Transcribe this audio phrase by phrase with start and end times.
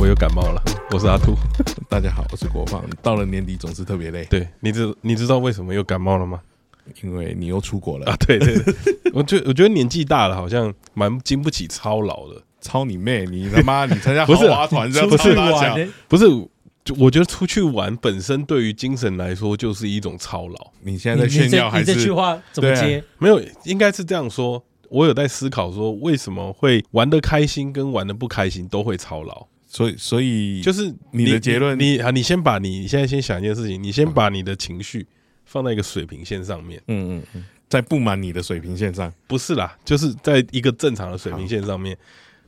[0.00, 1.34] 我又感冒了，我是阿兔。
[1.88, 2.84] 大家好，我是国芳。
[3.00, 4.26] 到了年底总是特别累。
[4.26, 6.40] 对，你知你知道为什么又感冒了吗？
[7.02, 8.16] 因为你又出国了啊！
[8.26, 8.74] 对对对，
[9.14, 12.42] 我觉我觉得年纪大了，好像蛮经不起操劳的。
[12.60, 13.24] 操你妹！
[13.24, 15.34] 你他妈你参加豪华团是不是？
[16.08, 16.26] 不是，
[16.84, 20.72] 就我觉得出去玩本身对于精神来说就是一种操劳。
[20.82, 21.90] 你现在在炫耀还是？
[21.90, 23.02] 你这句话怎么接？
[23.18, 24.62] 没有，应该是这样说。
[24.90, 29.46] 我有在思考说，为什么会玩的开心跟玩的不开心都会操劳？
[29.66, 35.04] 所以，所以就是你的结论，你啊，你先把你现在先想一件事情，你先把你的情绪
[35.46, 41.96] 放在一个水平线上面，嗯嗯嗯，在不满你的水平线上，不是啦，就是在一个正常的水平线上面。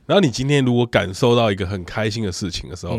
[0.05, 2.97] 然后你今天如果感受到一个很开心的事情的时候，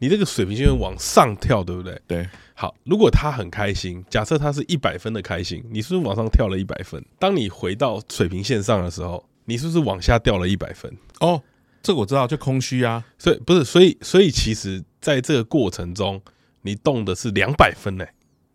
[0.00, 2.00] 你这个水平线往上跳，对不对？
[2.08, 2.28] 对。
[2.54, 7.00] 好，如果他很开心，假设他是一百分的开心，你是不是往上跳了一百分？
[7.20, 10.92] 当你回到水平线上的时候，你是不是往下掉了一百分？
[11.20, 11.40] 哦。
[11.82, 16.20] 这个我知道，就空虚啊，所以不是，所以所以其实在这个过程中，
[16.60, 18.12] 你动的是两百分呢、欸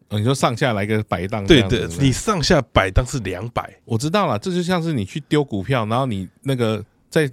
[0.09, 0.19] 哦。
[0.19, 7.27] 你说上下来个摆荡，对对，你上下摆荡是两百，我知道了，这就像是你去丢股票，然后你那个在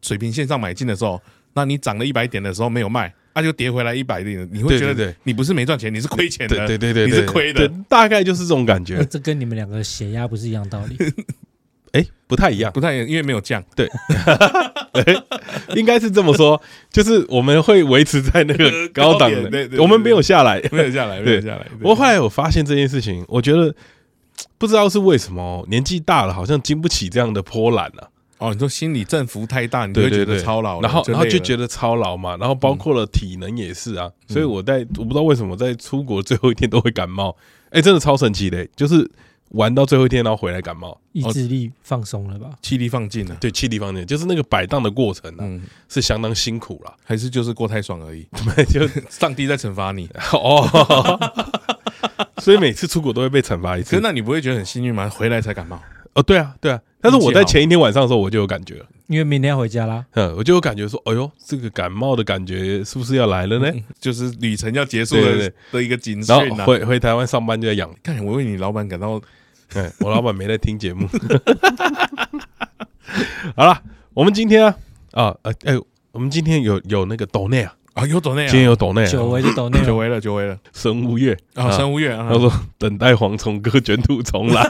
[0.00, 1.20] 水平线上买进的时候，
[1.54, 9.04] 那你涨了一百点的时候没有卖，那、啊、就跌回来一百点，你会觉得你不是没赚钱，你是亏钱的，对对对，你是亏的，大概就是这种感觉。
[9.06, 10.96] 这跟你们两个血压不是一样道理。
[11.92, 13.62] 哎，不太一样，不太一样，因为没有降。
[13.76, 13.86] 对，
[15.74, 16.60] 应该是这么说，
[16.90, 21.66] 就是我们会维持在那个高档的，对对对，我们没有下来，没有下来，没有下来。
[21.78, 23.74] 不过后来我发现这件事情，我觉得
[24.56, 28.10] 不知道是为什么，年纪大了好像经不起这样的波澜了。
[28.42, 34.10] 哦，你说心理振幅太大，你就会觉得操劳，然后然后就觉得操劳嘛，然后包括了体能也是啊。
[34.28, 37.36] 所以我在我不知道为什么在出国最后一天都会感冒，
[37.70, 39.10] 哎，真的超神奇的，就是。
[39.52, 42.48] 玩到最后一天，然后回来感冒，意志力放松了吧？
[42.62, 45.44] 气力放尽了，对，气力放尽，就是那个摆荡的过程啊，
[45.90, 48.26] 是相当辛苦了，还是就是过太爽而已？
[48.72, 50.66] 就 上帝在惩罚你 哦，
[52.38, 54.00] 所以每次出国都会被惩罚一次。
[54.02, 55.06] 那你不会觉得很幸运吗？
[55.10, 55.78] 回来才感冒？
[56.14, 56.80] 哦，对啊，对啊。
[57.00, 60.04] 但是我在前一天晚上的时候，我就有感觉了，因为明天要回家啦。
[60.12, 63.72] 嗯，我就有感觉说，哎呦，这个感冒的感觉是不是要来了呢？
[63.98, 66.36] 就是旅程要结束了的一个警讯。
[66.36, 67.90] 然后回回台湾上班就在养。
[68.02, 69.20] 看，我为你老板感到。
[69.72, 71.08] 对， 我老板没在听节目。
[73.56, 73.82] 好了，
[74.14, 74.76] 我们今天啊，
[75.12, 75.34] 啊，
[75.64, 75.80] 哎、欸，
[76.12, 80.56] 我们今天有有那个抖内啊，啊，有抖内啊，今天有抖内，久违的抖内，久违了，久违了。
[80.72, 84.68] 神无月啊，神无月，他说等待蝗虫哥卷土重来。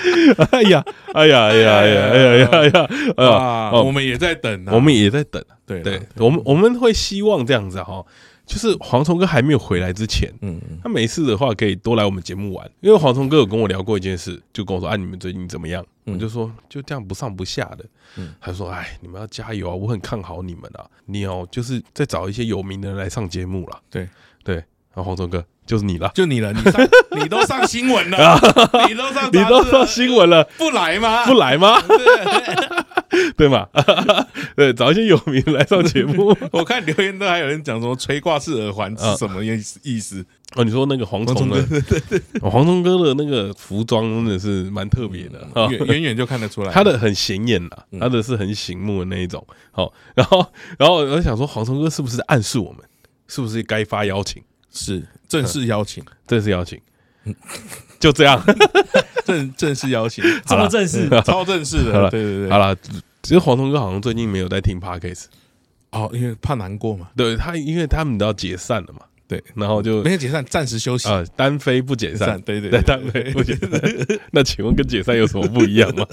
[0.52, 0.84] 哎呀，
[1.14, 5.42] 哎呀，哎呀，哎呀，哎呀，哎呀，啊，我们也在等，我们也在等。
[5.66, 8.04] 对对，我们我们会希望这样子哈。
[8.46, 17.84] 就是黄虫哥还没有回来之前，嗯，他没事的话可以多来我们节目玩，因为黄虫哥有跟我聊过一件事，就跟我说：“哎，你们最近怎么样？”我就说：“就这样不上不下的。”
[18.18, 24.08] 嗯，他说：“哎，你们要加油啊，我很看好你们啊，你哦，就是再找一些有名的人来上节目了。”对
[24.42, 24.60] 对，
[24.94, 28.38] 然后蝗虫哥就是你了，就你了，你上 你都上新闻了，
[28.88, 31.24] 你都上你都上新闻了，不来吗？
[31.26, 31.80] 不来吗？
[33.36, 33.66] 对嘛？
[34.56, 36.36] 对，找一些有名来上节目。
[36.52, 39.80] 我看留言都还有人讲什么“垂挂式耳环”是什么意思？
[39.82, 40.24] 意思
[40.56, 40.62] 哦？
[40.64, 41.60] 你说那个蝗虫哥，
[42.40, 49.44] 蝗虫哥的那个服装真的是蛮特别的，远远远就看得出来，他的很显眼呐，他的是很醒目的那一种。
[49.72, 50.46] 好，然后
[50.78, 52.80] 然后我就想说，蝗虫哥是不是暗示我们，
[53.26, 54.42] 是不是该发邀请？
[54.70, 56.80] 是正式邀请， 正式邀请。
[57.98, 58.42] 就这样，
[59.26, 62.74] 正正式邀请，这么正式， 超正式的，对对对，好了。
[63.22, 65.24] 其实蝗虫哥好像最近没有在听 Podcast
[65.90, 67.10] 哦，因为怕难过嘛。
[67.14, 69.00] 对他，因为他们都要解散了嘛。
[69.28, 72.40] 对，然后就没有解散，暂时休息啊，单飞不解散。
[72.40, 73.70] 对对对，单飞不解散。
[74.32, 76.06] 那请问跟解散有什么不一样吗？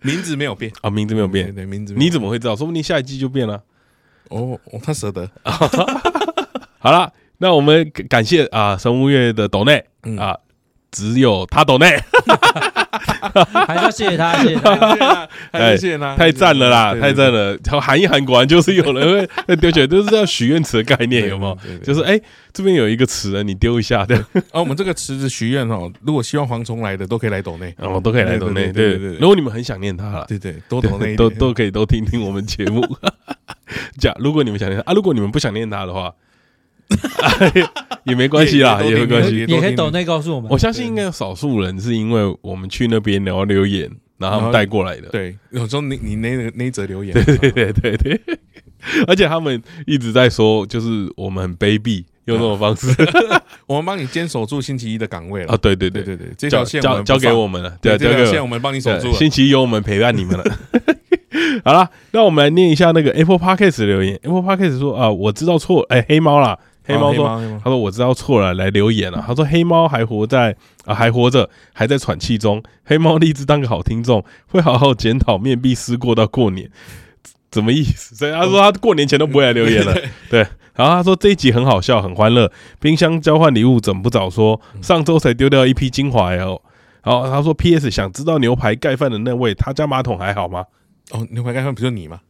[0.00, 1.54] 名字没有变啊，名字没有变。
[1.54, 2.56] 对，名字你怎么会知道？
[2.56, 3.62] 说不定下一季就变了。
[4.30, 5.30] 哦，他舍得。
[6.78, 7.12] 好了。
[7.42, 9.82] 那我们感谢啊，神无月的斗内
[10.18, 10.36] 啊，
[10.90, 11.96] 只有他斗内，
[13.66, 17.52] 还是要谢谢他，谢谢他，谢谢，还是谢谢他，太赞了啦，太赞了！
[17.64, 21.78] 然后喊一喊，果然就是有人会丢起来，都 是要许愿池的概念，有没有？
[21.82, 22.20] 就是哎，
[22.52, 24.14] 这边有一个池，你丢一下的。
[24.50, 29.14] 啊，我们这个池子许愿哦，如果希望蝗虫来的，都可以来斗内，哦，都可以来斗内，对对对。
[29.14, 32.86] 如果你们很想念他了，对对，多斗内， 都都可以都听听我们节目。
[33.98, 36.12] 假，如果你们想念他啊，如果你们不想念他的话。
[38.04, 40.50] 也没关系啦，也没关系，也可以抖内告诉我们。
[40.50, 45.08] 我相信应该有少数人是因为我们去那边然后留言，然后他们带过来的。
[45.10, 48.20] 对，有时候你你那个那则留言，对对对对对，
[49.06, 52.88] 而且他们一直在说，就是我们很卑鄙，用这种方式，
[53.66, 55.52] 我们帮你坚守住星期一的岗位了。
[55.52, 59.14] 啊，对对对对对，这条线交交给我们了，对，这条线我们帮你守住了。
[59.14, 60.44] 星期一有我们陪伴你们了。
[61.64, 64.18] 好了，那我们来念一下那个 Apple Podcast 的留言。
[64.22, 66.58] Apple Podcast 说啊，我知道错，哎，黑猫啦。
[66.92, 67.26] 黑猫说
[67.62, 69.22] ：“他说我知道错了，来留言了。
[69.26, 72.62] 他说黑猫还活在啊，还活着，还在喘气中。
[72.84, 76.70] 黑猫立志当个好听众，会好好检讨面壁思过到过年，
[77.50, 78.14] 怎么意思？
[78.14, 79.94] 所以他说他过年前都不会来留言了。
[80.28, 80.40] 对，
[80.74, 82.50] 然后他说这一集很好笑，很欢乐。
[82.80, 84.60] 冰箱交换礼物怎么不早说？
[84.82, 86.60] 上周才丢掉一批精华哦。
[87.02, 87.90] 然后他说 P.S.
[87.90, 90.64] 想知道牛排盖饭的那位，他家马桶还好吗？
[91.12, 92.20] 哦，牛排盖饭不是你吗？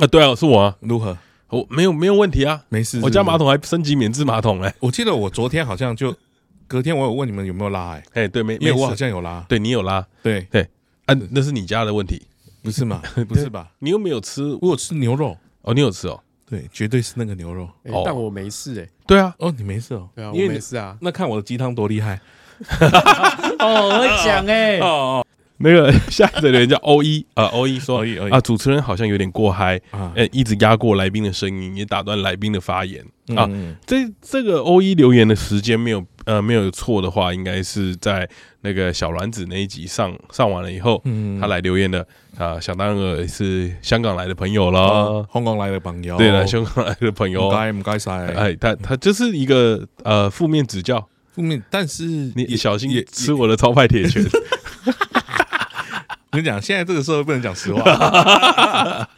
[0.00, 0.76] 啊，对啊，是我啊。
[0.80, 1.16] 如何？”
[1.50, 3.00] 我没有没有问题啊，没事。
[3.02, 4.72] 我家马桶还升级免治马桶嘞。
[4.80, 6.14] 我记得我昨天好像就
[6.66, 10.42] 隔天，我有问你们有没有拉哎，哎对，没，没有，我好像有拉，对你有拉，对。
[10.50, 10.62] 对，
[11.04, 12.26] 啊那是你家的问题，
[12.62, 13.00] 不是吗？
[13.28, 13.68] 不是吧？
[13.78, 15.36] 你又没有吃，我有吃牛肉。
[15.62, 17.68] 哦，你有吃哦，对，绝对是那个牛肉，
[18.04, 22.20] 但我没事哎，对啊，哦你没事哦，对啊，我没事啊，那看我的鸡汤多厉害，
[23.58, 25.25] 哦我会讲哎，哦哦。
[25.58, 33.04] 那个 下一个人叫 欧一啊，欧一说啊，主持人好像有点过嗨啊，一直压过来宾的声音，也打断来宾的发言。
[33.34, 33.48] 啊。
[33.86, 38.28] 这这个欧一留言的时间没有呃没有错的话，应该是在
[38.60, 41.02] 那个小卵子那一集上上完了以后，
[41.40, 42.06] 他来留言的
[42.36, 54.22] 啊，想当然是香港来的朋友了，香港来的朋友，对了，香港来的朋友，不该不该晒，哎，他他就是一个呃负面指教，负面，但是你小心也吃我的超派铁拳。
[56.32, 57.82] 我跟你讲，现在这个社会不能讲实话。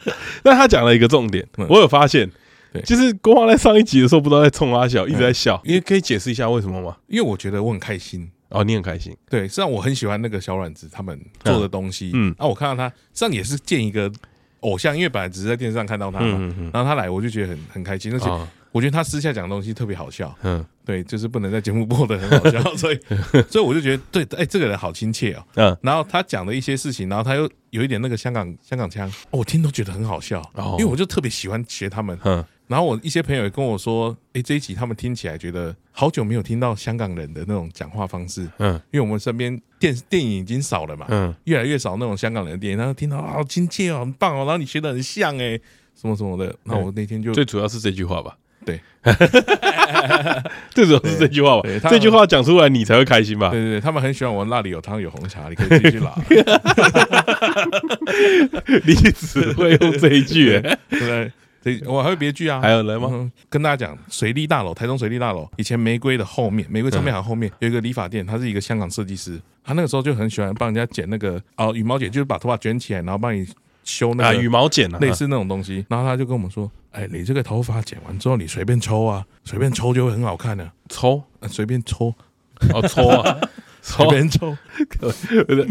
[0.43, 2.29] 但他讲了一个重点，我有发现，
[2.85, 5.59] 就是国王在上一集的时候，不知道在冲阿笑，一直在笑。
[5.65, 6.95] 因为可以解释一下为什么吗？
[7.07, 9.15] 因为我觉得我很开心哦，你很开心。
[9.29, 12.11] 对，实际上我很喜欢那个小卵子他们做的东西。
[12.13, 14.11] 嗯，啊我看到他，实际上也是见一个
[14.61, 18.29] 偶像，因为本来只是在电视上看到他嘛，然后他来，我就觉得很很开心，而且。
[18.71, 22.99] 我觉得他私下讲的东西特别好笑，嗯，对，就是不能在节目播的很好笑， 所以，
[23.49, 30.41] 所以我就觉得，对，哎，这个人好亲切哦，嗯，然后他讲的一些事情，然后他又有一点那个香港香港腔，我听都觉得很好笑，
[30.77, 45.59] 因为我就特别喜欢学他们，嗯，然后我一些朋友也跟我说，哎，这一集他们听起来觉得好久没有听到香港人的那种讲话方式，嗯，因为我们身边电电影已经少了嘛，嗯，越来越少那种香港人的电影，然后听到好亲切哦，很棒哦，然后你学的很像哎，
[45.99, 48.37] 什么什么的，那我那天就最主要是这句话吧。
[48.65, 48.79] 对，
[50.71, 51.69] 最主要是这句话吧。
[51.89, 53.49] 这句话讲出来，你才会开心吧？
[53.49, 56.13] 对对对，他们很喜欢我那里有汤有红茶，你可以继续拿。
[58.85, 61.31] 你只会用这一句，对，
[61.63, 62.61] 这我还有别句啊。
[62.61, 63.31] 还有来吗？
[63.49, 73.47] 跟大家讲，水利大楼，台中水利大楼，以前玫瑰的后面，玫瑰唱片行后面有一个理发店，他是一个香港设计师，他那个时候就很喜欢帮人家剪那个哦羽毛剪，就是把头发卷起来，然后帮你。
[73.89, 80.71] 修那个羽毛剪啊，类似那种东西，然后他就跟我们说：“哎，你这个头发剪完之后，你随便抽啊，随便抽就会很好看的。
[80.87, 82.13] 抽，随便抽，
[82.73, 83.37] 哦，抽啊，
[83.81, 84.55] 随便抽，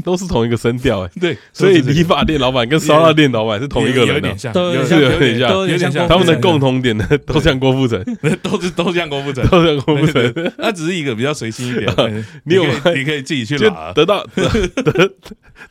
[0.04, 1.10] 都是同一个声调哎。
[1.20, 6.08] 对，所以理发店老板跟烧腊店老板是同一个人，有点像，有点像，有点像。
[6.08, 8.02] 他们的共同点呢，都像郭富城，
[8.42, 10.52] 都是都像郭富城， 都像郭富城。
[10.58, 12.24] 那只是一个比较随心一点。
[12.44, 15.12] 你有，你可以自己去拿，得到 得。”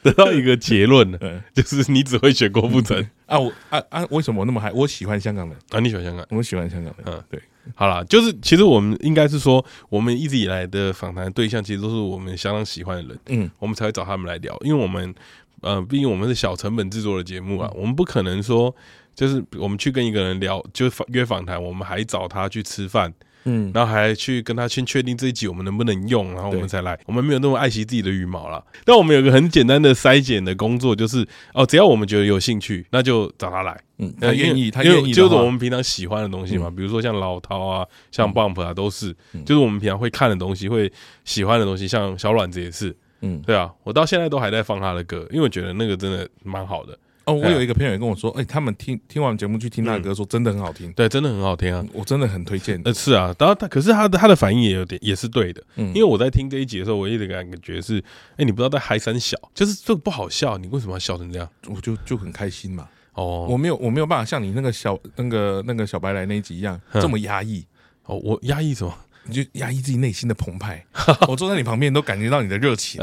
[0.04, 1.18] 得到一个结论呢，
[1.54, 3.40] 就是你只会选郭富城啊！
[3.40, 4.06] 我啊啊！
[4.10, 4.70] 为什么我那么嗨？
[4.74, 5.80] 我喜欢香港人啊！
[5.80, 6.26] 你喜欢香港？
[6.30, 7.06] 我喜欢香港人。
[7.06, 7.42] 嗯，对。
[7.76, 13.20] 好啦，就是其实我们应该是说，我们一直以来的访谈对象，其实都是我们相当喜欢的人。
[13.28, 15.14] 嗯，我们才会找他们来聊，因为我们
[15.62, 18.74] 呃，毕竟我们是小成本制作的节目啊，我们不可能说，
[19.16, 23.14] 就是我们去跟一个人聊，就约访谈，我们还找他去吃饭。
[23.50, 27.00] 嗯，然后还去跟他先确定这一集我们能不能用，然后我们才来。
[27.06, 33.80] 我们没有那么爱惜自己的羽毛啦，但我们有个很简单的筛检的工作，就是哦，只要我们觉得有兴趣，那就找他来。
[34.00, 40.92] 嗯，他愿意，他愿意，就是我们平常喜欢的东西嘛，比如说像老饕啊，像 Bump 啊，都是，就是我们平常会看的东西，会
[41.24, 42.96] 喜欢的东西，像小卵子也是。
[43.22, 46.96] 嗯，对啊，我到现在都还在放他的歌，因为我觉得那个真的蛮好的。
[47.28, 52.82] 哦，我有一个朋友也跟我说，哎，他们听听完节目去听他的歌，说真的很好听，对，真的很好听啊，我真的很推荐。
[52.86, 58.02] 呃，是啊，然后他可是他的他的反应也有点也是对的，嗯因为我在听这一集的时候，我一直感觉是，
[58.38, 61.50] 哎，你不知道在嗨三小，就是这个不好笑，你为什么要笑成这样？
[61.68, 62.88] 我就就很开心嘛。
[63.14, 67.66] 哦，我没有我没有办法像你那个小那个那个小白来那一集一样这么压抑。
[68.06, 68.98] 哦，我压抑什么？
[69.28, 70.84] 你就压抑自己内心的澎湃。
[71.28, 73.02] 我坐在你旁边都感觉到你的热情，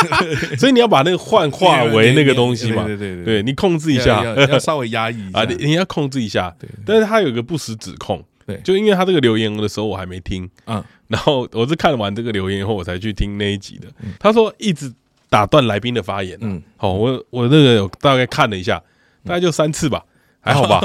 [0.58, 2.84] 所以你要把那个幻化为那个东西嘛？
[2.84, 6.54] 对对对，对你控制一下，要稍微压抑 啊，你你要控制一下。
[6.58, 13.88] 对，但是他有一个不实指控，对，就因为他这个留言的时候我还没听，嗯，然后我是看完这个留言以后我才去听那一集的。
[14.18, 14.92] 他说一直
[15.28, 18.82] 打断来宾的发言，嗯，好，我我那个有大概看了一下。
[19.22, 20.02] 大概就三次吧，
[20.40, 20.80] 还好吧？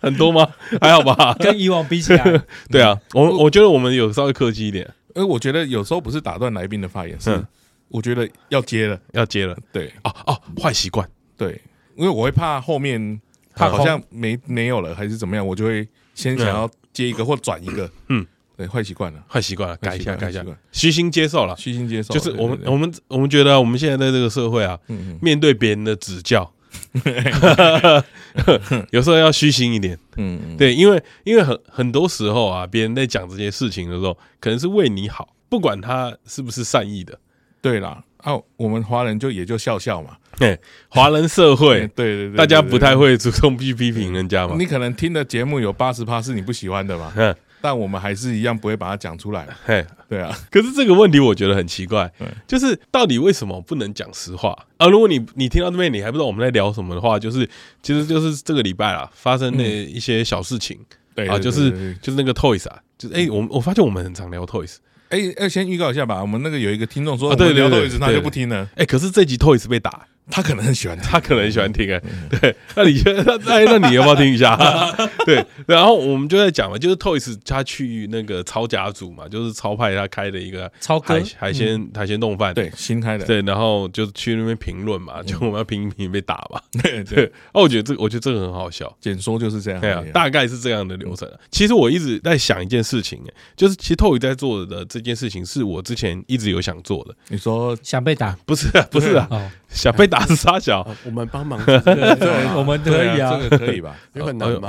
[0.02, 0.48] 很多吗？
[0.80, 1.34] 还好吧？
[1.40, 4.88] 跟以往比起来， 对啊，我我觉得我们有稍微客气一点。
[5.16, 7.44] 因为我觉得有时候不是打断来宾的发言，是
[7.88, 9.56] 我觉得要接了，要接了。
[9.72, 11.06] 对，哦哦，坏习惯。
[11.36, 11.60] 对，
[11.96, 13.20] 因为我会怕后面
[13.52, 17.90] 他好像没没有了，还是怎么样，我就会先想要接一个或转一个。
[18.08, 18.24] 嗯，
[18.56, 22.14] 对，坏习惯了，坏习惯了，改一下，改一下，虚心接受了，虚心接受。
[22.14, 24.78] 就是我们我们我们觉得我们现在在这个社会啊，
[25.20, 26.48] 面对别人的指教。
[28.90, 37.18] 有时候要虚心一点，嗯，对，因为因为很很多时候啊，别人在讲这些事情的时候，可能是为你好，不管他是不是善意的。
[37.62, 40.58] 对啦，啊，我们华人就也就笑笑嘛，对，
[40.88, 44.56] 华人社会， 对对对，大家不太会主动去批评人家嘛。
[44.58, 47.34] 你可能听的节目有八十趴是你不喜欢的嘛，嗯。
[47.60, 49.46] 但我们还是一样不会把它讲出来。
[49.64, 50.36] 嘿，对啊。
[50.50, 52.10] 可是这个问题我觉得很奇怪，
[52.46, 54.86] 就是到底为什么不能讲实话啊？
[54.86, 57.48] 如果你你听到这边你还不知道我们在聊什么的话，就是
[57.82, 60.78] 其实就是这个礼拜啊发生的一些小事情，
[61.14, 64.76] 对啊，就是就是那个 Toys 啊，就是哎，我我发现我们很常聊 Toys，
[65.10, 66.20] 哎，要先预告一下吧。
[66.20, 68.68] 我们那个有一个听众说，对聊 Toys 他就不听了。
[68.76, 70.06] 哎，可是这集 Toys 被打。
[70.30, 72.00] 他可能很喜欢，他可能很喜欢听哎，
[72.40, 74.56] 对，那你觉得那那你要不要听一下？
[75.26, 87.26] 对，然后我们就在讲嘛，就是 Toys 他去那个超甲组嘛，就是超派他开的一个超海海鲜海鲜冻饭，对，新开的，对，然后就去那边评论嘛，就我们要评一评被打嘛， 对对。
[87.52, 91.28] 哦，我觉得这个我觉得这个很好笑，简说就是这样，对啊，大概是这样的流程。
[91.50, 97.14] 其实我一直在想一件事情，哎，就是其实 Toys 在做的这件事情是我之前一直有想做的。
[97.28, 98.36] 你说想被打？
[98.46, 99.28] 不是，不是啊。
[99.70, 101.78] 想被打是杀小，我们帮忙，对，
[102.56, 103.96] 我们可以啊，这个可以吧？
[104.14, 104.68] 有很难吗？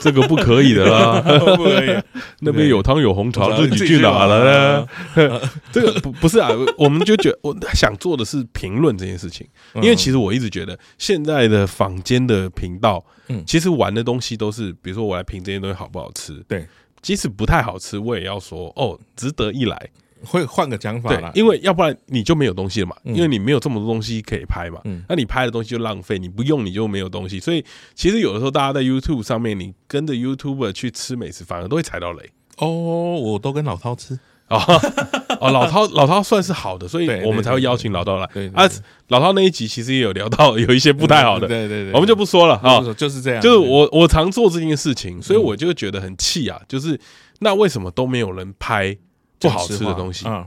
[0.00, 1.20] 这个不可以的啦，
[1.56, 1.96] 不可以。
[2.40, 5.40] 那边有汤有红茶，自己去哪了呢？
[5.70, 16.66] 这个不不是啊，我们就觉得我想做的是评论这件事情，因为其实我一直觉得现在的坊间的频道，嗯，其实玩的东西都是，比如说我来评这些东西好不好吃，对，
[17.00, 19.90] 即使不太好吃，我也要说哦，值得一来。
[20.24, 27.64] 会换个讲法啦，因为要不然你就没有东西了嘛，因为你没有这么多东西可以拍嘛，那你拍的东西就浪费，你不用你就没有东西，所以
[27.94, 32.30] 其实有的时候大家在 YouTube 上面，你跟着 YouTuber 去吃美食，反而都会踩到雷。
[32.58, 32.68] 哦，
[33.14, 34.58] 我都跟老涛吃，哦
[35.40, 38.24] 哦，老涛老涛算是好的，所以我们才会邀请老涛来。
[38.54, 38.68] 啊，
[39.08, 47.00] 老涛那一集其实也有聊到 有一些不太好的，对对对，我们就不说了啊，就是这样，就是我我常做这件事情，所以我就觉得很气啊，就是
[47.40, 48.96] 那为什么都没有人拍
[49.42, 50.26] 不好吃的东西？
[50.28, 50.46] 嗯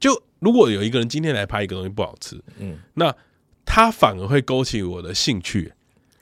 [0.00, 3.12] 就如果有一个人今天来拍一个东西不好吃，嗯，那
[3.66, 5.72] 他反而会勾起我的兴趣。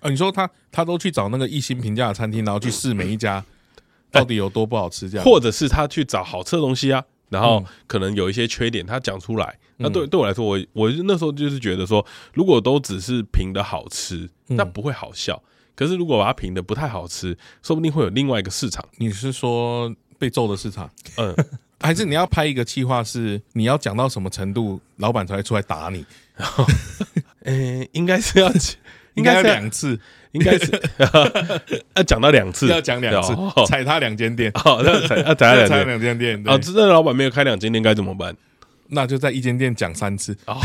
[0.01, 3.45] 啊，你说他他都去找那个一星评价的餐厅，然后去试每一家
[4.11, 9.59] 到底有多不好吃，这样，或者是他去找好吃的东西啊，然后可能有一些缺点他讲出来。
[9.77, 15.43] 那对对我来说，我我那时候就是觉得说，如果都只是评的好吃，那不会好笑。
[15.75, 18.83] 可是如果把它评的不太好吃，说不定会有另外一个市场。
[18.97, 20.91] 你是说被揍的市场？
[21.19, 21.37] 嗯。
[21.81, 26.05] 还是你要拍一个企划，是你要讲到什么程度，老板才会出来打你？
[27.45, 28.51] 呃， 应该是要，
[29.15, 29.99] 应该是两次，
[30.33, 30.71] 应该是
[31.95, 33.35] 要讲到两次，要讲两次，
[33.67, 36.43] 踩他两间店，好，要踩要踩两 两间店。
[36.47, 38.35] 哦，这老板没有开两间店该怎么办？
[38.89, 40.37] 那就在一间店讲三次。
[40.47, 40.57] 哦，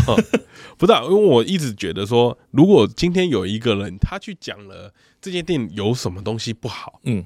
[0.78, 7.26] 不是，因为我一直觉得说，如果今天有一个人他去讲了这间店有什么东西不好，嗯。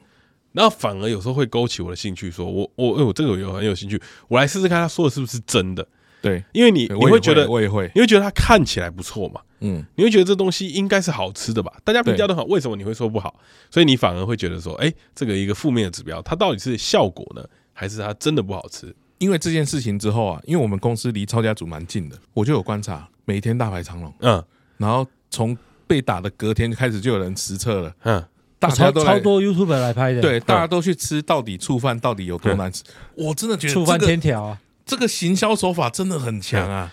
[0.55, 5.85] 然后反而有时候会勾起我的兴趣，说我我哎我这个有很有兴趣，我来试试看他说的是不是真的。
[6.21, 11.71] 对，因为你你会觉得我也会，你会觉得它看起来不错嘛，嗯，你会觉得这东西应该是好吃的吧？
[11.83, 13.39] 大家评价都好，为什么你会说不好？
[13.69, 18.95] 所以你反而会觉得说，哎，这个一个负面的指标，它到底是效果呢，还是它真的不好吃？
[19.19, 24.43] 因为这件事情之后啊，因为我们公司离超家族蛮近的，我就有观察，每天大排长龙，嗯，
[24.77, 28.25] 然后从被打的隔天开始就有人实测了，嗯。
[28.67, 32.83] 大家都超多 YouTube 来拍的，对，大家都去吃，到底醋饭到底有多难吃？
[33.15, 36.91] 我真的觉得醋饭天条啊，这个行销手法真的很强啊！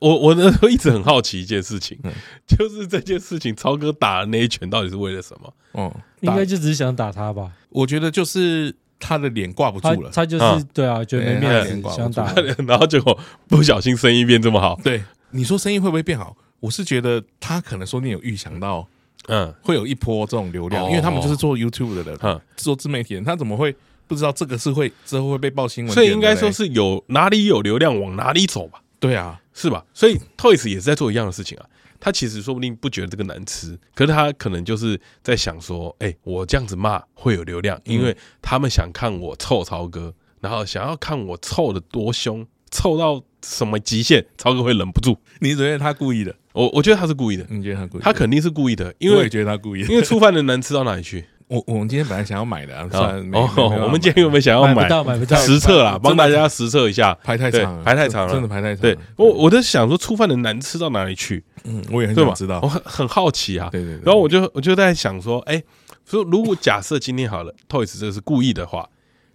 [0.00, 1.98] 我我呢一直很好奇一件事情，
[2.46, 5.52] 就是这件事情，超哥打的那一拳到底是为了什么？
[5.72, 7.50] 哦，应该就只是想打他吧？
[7.70, 12.32] 我觉得就是他的脸挂不住了，他就是对啊，觉得没面子，想打，
[12.66, 14.78] 然后结果不小心生意变这么好。
[14.84, 16.36] 对，你说生意会不会变好？
[16.60, 18.86] 我是觉得他可能说你有预想到，
[19.28, 23.74] 嗯，会有一波这种流量，因为他们就是做 YouTube 的人，嗯，做自媒体人，他怎么会
[24.06, 25.94] 不知道这个是会之后会被爆新闻？
[25.94, 28.82] 所以应该说是有哪里有流量往哪里走吧？
[28.98, 29.84] 对啊，是吧？
[29.94, 31.66] 所以 Toys 也是在做一样的事情啊。
[32.00, 45.16] 他其实说不定不觉得这个难吃，可是他可能就是在想说：哎，我这样子骂会有流量，因为他们想看我臭曹哥，然后想要看我臭的多凶，臭到什么极限，超哥会忍不住。
[45.40, 46.34] 你觉得他故意的？
[46.52, 47.46] 我我觉得他是故意的。
[47.48, 48.00] 你觉得他故意？
[48.02, 49.80] 他肯定是故意的，因为我也觉得他故意。
[49.82, 51.24] 因为触犯的难吃到哪里去？
[51.48, 53.48] 我我们今天本来想要买的，算哦，
[53.82, 54.74] 我们今天有没有想要买？
[54.74, 55.34] 买不到，买不到。
[55.38, 57.14] 实测啦，帮大家实测一下。
[57.24, 58.82] 排太长了，排太长了，真的排太长。
[58.82, 61.42] 对，我我在想说，触犯的难吃到哪里去？
[61.64, 63.70] 嗯，我也很想知道，我很很好奇啊。
[63.72, 63.92] 对对。
[64.04, 65.62] 然后我就我就在想说，哎，
[66.04, 68.86] 说如果假设今天好了，Toys 这个是故意的话，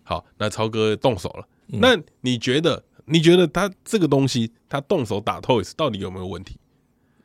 [0.03, 2.83] 好，那超哥动手了，那你觉得？
[3.05, 6.57] 你觉得他这个东西，他动手打 Toys 到底有没有问题？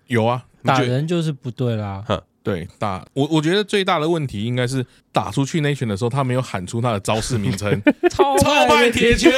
[0.06, 2.02] 有啊，打人就是不对啦。
[2.06, 7.70] 哼对，打我我觉得最大的问题应该是打出去那一拳的时候，他没有喊出他的招式名称
[8.11, 9.30] “超超派铁拳”，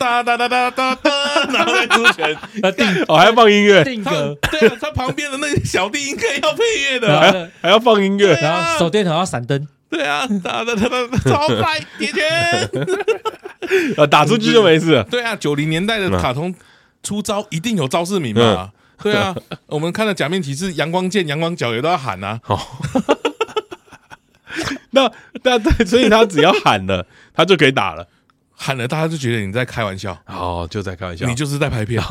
[0.00, 1.10] 哒哒哒哒哒哒，
[1.52, 12.70] 然后再出拳，啊定哦还要放音乐，定格，对啊，他旁边的那个小弟应该要配乐的，还还要放音乐，然后手电筒要闪灯，对啊，哒哒哒哒，超快铁拳，
[13.96, 16.54] 啊打出去就没事了，对啊，九零年代的卡通
[17.02, 18.72] 出招一定有招式名嘛。
[19.02, 19.34] 对啊，
[19.66, 22.40] 我们看到假面骑士阳光剑、阳光脚也都要喊啊。
[22.46, 22.58] 哦，
[24.90, 25.12] 那
[25.44, 28.08] 那对，所以他只要喊了，他就可以打了。
[28.58, 30.18] 喊了，大家就觉得你在开玩笑。
[30.26, 32.02] 哦，就在开玩笑，你就是在拍片。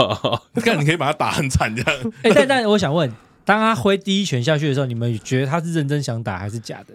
[0.53, 2.01] 你看，你可以把他打很惨这样。
[2.21, 3.11] 哎，但但我想问，
[3.43, 6.93] 当他挥第一拳下去的时候，你们觉得他是认真想打还是假的？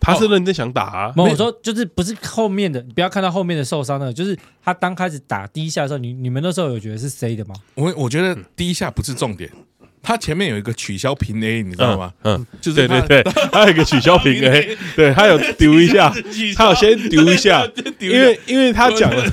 [0.00, 1.12] 他是认真想打啊！
[1.16, 7.54] 我说就是不是后面的，你不要看到后面的受伤的，就是他刚开始打第一下的时候，你你们那时候有觉得是 C 的吗？
[7.74, 9.50] 我我觉得第一下不是重点，
[10.02, 12.12] 他前面有一个取消平 A，你知道吗？
[12.24, 16.12] 嗯，就是对对对， 他有一个取消平 A，对他有丢一下，
[16.56, 17.66] 他有先丢一下，
[17.98, 19.24] 因为因为他讲了，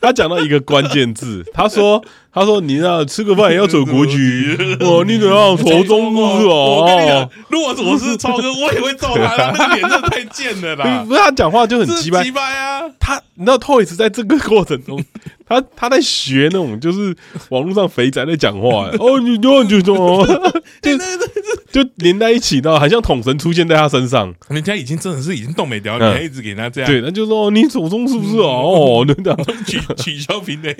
[0.00, 2.04] 他讲到一个关键字，他说。
[2.36, 7.30] 他说：“你那吃个饭也要走国局哦， 你怎样头中是哦？
[7.48, 11.02] 如果我是超哥，我也会揍他，他那个脸真的太贱了啦！
[11.08, 12.82] 不是他讲话就很鸡掰，鸡掰啊！
[13.00, 15.02] 他你知道 Toys 在这个过程中，
[15.48, 17.16] 他他在学那种就是
[17.48, 20.26] 网络上肥宅在讲话， 哦，你就就就
[20.82, 20.98] 就
[21.82, 28.36] 就连在一起的，好像统神出现在他身上，人家已经真的是已经冻没掉，你还一直给他这样，对，他就说你祖宗是不是？
[28.44, 29.06] 哦？
[29.06, 29.38] 那样。
[29.66, 30.74] 取取消平的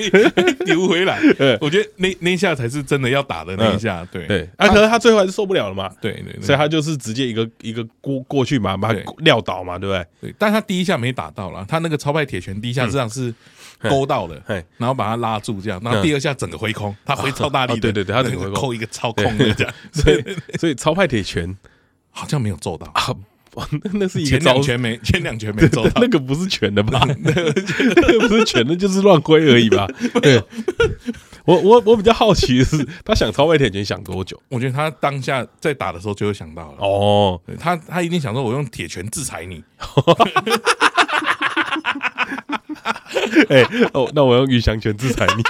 [0.66, 1.18] 丢回来。”
[1.60, 4.26] 我觉得那那一下才是真的要打的那一下，对。
[4.26, 4.48] 对。
[4.56, 10.06] 啊，可是他最后还是受不了了嘛，对对，所以他就是直接一个一个过过去嘛，把他撂倒嘛，对不对？
[10.30, 13.34] 对，但他第一下没打到了，他那个超派铁拳第一下实际上是
[13.82, 14.42] 勾到了，
[14.78, 20.24] 然后把他拉住这样，然后第二下整个挥空，他挥超大力，对对对，他整个扣一个超空的这样， 所以
[20.58, 21.56] 所以超派铁拳
[22.10, 22.86] 好像没有揍到。
[22.94, 23.16] 啊，
[23.94, 27.06] 那是一个前两拳没前两拳没揍到，那个不是拳的吧？
[27.24, 29.86] 那个不是拳的，就是乱挥而已吧？
[30.20, 30.42] 对。
[31.46, 34.38] 我我我比较好奇的是，他想超外铁拳想多久？
[34.48, 36.78] 我觉得他当下在打的时候就会想到了。
[36.78, 39.62] 哦，他他一定想说，我用铁拳制裁你。
[43.48, 43.62] 哎，
[43.94, 45.42] 哦，那我用玉祥拳制裁你。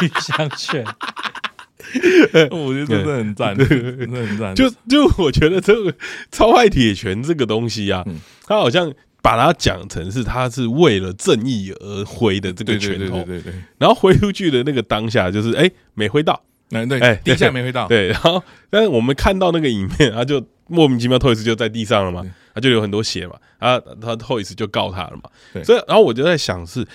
[0.06, 0.84] 玉祥拳，
[2.50, 4.54] 我觉得真的很赞，真的很赞。
[4.54, 5.94] 就就我觉得这个
[6.30, 8.04] 超派铁拳这个东西啊，
[8.46, 8.92] 他好像。
[9.24, 16.38] 把它讲成是他是为了正义而挥的这个拳头，对对对对，然后挥出去的那个当下就是哎没挥到，
[16.72, 22.22] 哎对，哎第一下没挥到， 对，然后但是我们看到那个影片，他就莫名其妙 Toys 就在地上了嘛，
[22.54, 26.86] 他就有很多血嘛，啊他 Toys 就告他了嘛，所以然后我就在想是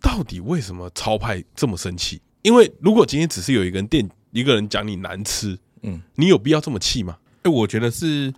[0.00, 2.20] 到底为什么超派这么生气？
[2.42, 7.18] 因为如果今天只是有一个人电一个人讲你难吃，嗯，你有必要这么气吗？
[7.44, 8.34] 哎，我觉得是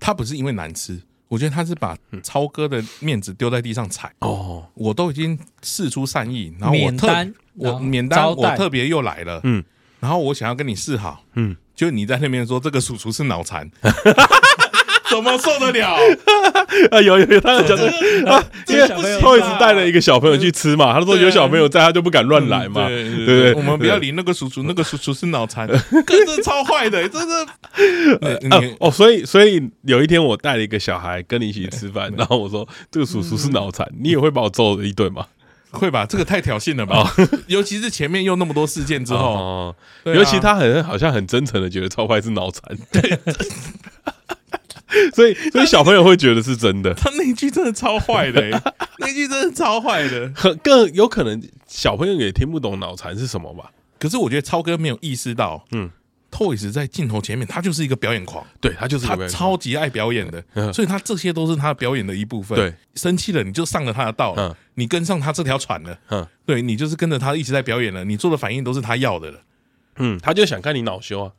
[0.00, 0.98] 他不是因为难吃。
[1.28, 4.12] 我觉得他是把超哥的面子丢在地上踩。
[4.20, 7.08] 哦，我都已经试出善意，然后我特
[7.54, 9.64] 我免单，我特别又来了，嗯，
[10.00, 13.70] 然后我想要跟你示好，嗯，就你在那边说这个叔叔是脑残。
[15.10, 15.96] 怎么受得了？
[16.90, 17.86] 啊，有有有，他有讲的
[18.30, 18.82] 啊，因为
[19.20, 25.66] Toys 带了一个小朋友去吃嘛，他说有小朋友在，他就不敢乱来嘛，对对对，我们不要理那个叔叔，那个叔叔是脑残，
[26.06, 27.46] 真的超坏的，真的。
[28.80, 35.26] 哦，所以所以有一天我带了一个小孩跟你一起吃饭，然后我说这个叔叔是脑残，你也会把我揍了一顿吗？
[35.72, 36.06] 会吧？
[36.06, 37.12] 这个太挑衅了吧？
[37.48, 43.18] 尤其是前面又那么多事件之后，尤其他很好像很真诚的觉得超坏是脑残，对，
[45.14, 46.94] 所以所以小朋友会觉得是真的。
[46.94, 48.42] 他那句真的超坏的，
[48.98, 50.28] 那句真的超坏的，
[50.62, 53.70] 更有可能小朋友也听不懂脑残是什么吧？
[53.98, 55.90] 可是我觉得超哥没有意识到，嗯。
[56.28, 62.54] ，Toys 在镜头前面，他就是一个表演狂，对他就是他超级爱表演的，所以他这些都是他表演的一部分。
[62.58, 69.40] 对，生气了你就上了他的道了，你跟上他这条船了，嗯，对你就是跟着他一直在表演了，你做的反应都是他要的了，
[69.96, 71.32] 嗯，他就想看你恼羞啊，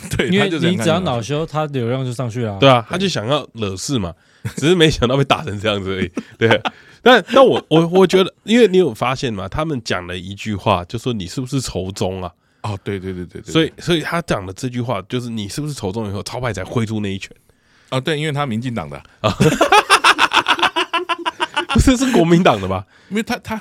[0.16, 4.12] 对，因为你只要恼羞，他流量就上去了，对啊，他就想要惹事嘛，
[4.56, 6.60] 只是没想到被打成这样子而已， 对，
[7.02, 12.30] 但但我我我觉得，因为你有发现嘛，他们讲了一句话，就说你是不是仇中啊？
[12.62, 17.30] 哦，对对对对对，所以所以他讲的这句话就是你是不是仇中以后，超派才挥出那一拳？
[17.90, 19.30] 哦，对，因为他民进党的啊，
[21.74, 22.86] 不是是国民党的吧？
[23.10, 23.60] 因为他他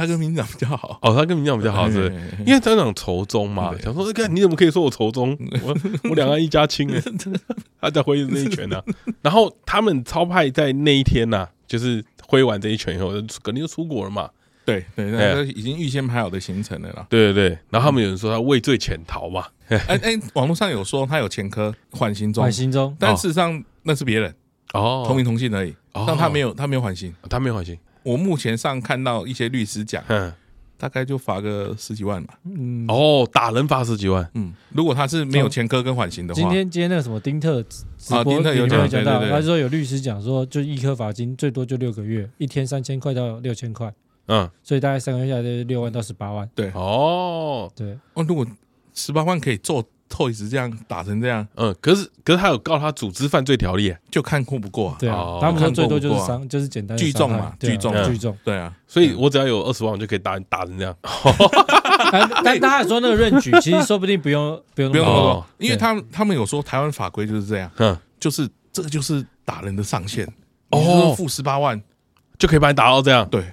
[0.00, 2.06] 他跟民进党比较好哦，他跟民进党比较好是，
[2.46, 5.36] 因为他讲仇中嘛，想说看你怎么可以说我仇中？
[5.62, 5.76] 我
[6.08, 7.02] 我两岸一家亲哎，
[7.80, 8.82] 他在挥那一拳呢。
[9.20, 13.10] 然后他们超派在那一天呐，就是挥完这一拳以后，
[13.42, 14.30] 肯定就出国了嘛。
[14.64, 17.06] 对对，那个已经预先排好的行程了啦。
[17.10, 19.46] 对对对，然后他们有人说他畏罪潜逃嘛。
[19.68, 24.34] 哎哎，网络上有说他有前科，缓刑中，缓刑中，但事实上那是别人
[24.72, 25.74] 哦，同名同姓而已。
[25.92, 27.76] 但他没有，他没有缓刑，他没有缓刑。
[28.02, 30.32] 我目前上看到一些律师讲，嗯，
[30.76, 32.38] 大概就罚个十几万吧。
[32.44, 34.28] 嗯，哦，打人罚十几万。
[34.34, 37.60] 嗯，如果他是没有前科跟缓刑的话，今天今天那个什么丁特
[38.10, 43.92] 啊，丁特有讲到，他说有律师讲说，就一颗罚金最多就六个月，一天三千块到六千块。
[44.26, 46.48] 嗯，所以大概三个月下来就是六万到十八万。
[46.54, 48.46] 对，哦，对，哦，如果
[48.94, 54.96] 十八万可以做 Toyz 这样打成这样，嗯，可是可是他有告他组织犯罪条例，就看过不过啊。
[54.98, 58.36] 对啊，他们说最多就是伤，就是简单聚众嘛，聚众聚众。
[58.44, 60.94] 对啊，所以我只要有二十万，我就可以打打成这样。
[62.44, 70.26] 但大家说那个 range，其实说不定不用不用不用那么多，因为他们他们有说台湾法规就是这样，嗯，就是这个就是打人的上限，
[70.70, 71.80] 哦，负十八万？
[72.36, 73.44] 就可以把你打到这样，对。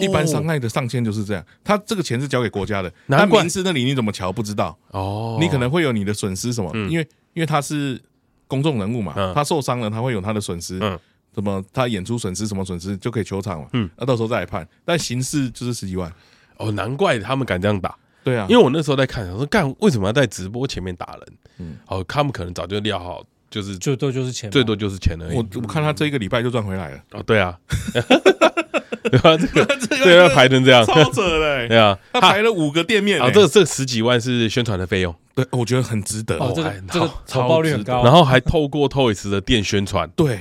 [0.00, 5.38] 一般伤害的上限就是这样，他这个钱是交给国家的，那民事那里你怎么瞧不知道哦？
[5.40, 6.70] 你可能会有你的损失什么？
[6.88, 8.00] 因为因为他是
[8.46, 10.98] 公众人物嘛，他受伤了他会有他的损失，嗯，
[11.34, 14.66] 什么他演出损失什么损失就可以求偿嘛，嗯，那到时候再来判。
[14.84, 16.12] 但刑事就是十几万，
[16.58, 21.26] 哦，难怪他们敢这样打，对啊，因为我那时候在看，我说干为什么要在直播前面打人？
[21.58, 25.36] 嗯，哦，他们可能早就料好，就是最多就是钱，最多就是钱而已。
[25.36, 27.58] 我我看他这一个礼拜就赚回来了，哦，对啊。
[29.10, 29.36] 对吧？
[29.36, 31.66] 这个 这个要排成这样，超扯嘞！
[31.68, 36.36] 对啊，他排了五个店面，啊，这这十几万是宣传的费用，对，我觉得很值得。
[36.38, 40.40] 哦，这个这个投报率很高，然后还透过 Toys 的店宣传，对，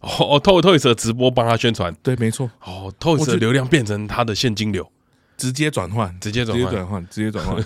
[0.00, 2.50] 哦，透过 Toys 的直播帮他宣传，对，没错。
[2.64, 4.88] 哦，Toys 的流量变成他的现金流，
[5.36, 6.56] 直接转换，直接转
[6.86, 7.56] 换，直接转换。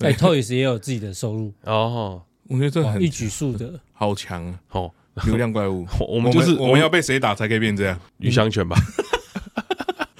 [0.00, 4.54] 哎，Toys 也有自己的收入哦，我觉得这很一举数得，好强啊！
[4.72, 4.90] 哦，
[5.24, 7.98] 流量怪物，我们就是我们要被谁打才可以变这样？
[8.18, 8.76] 鱼香犬吧。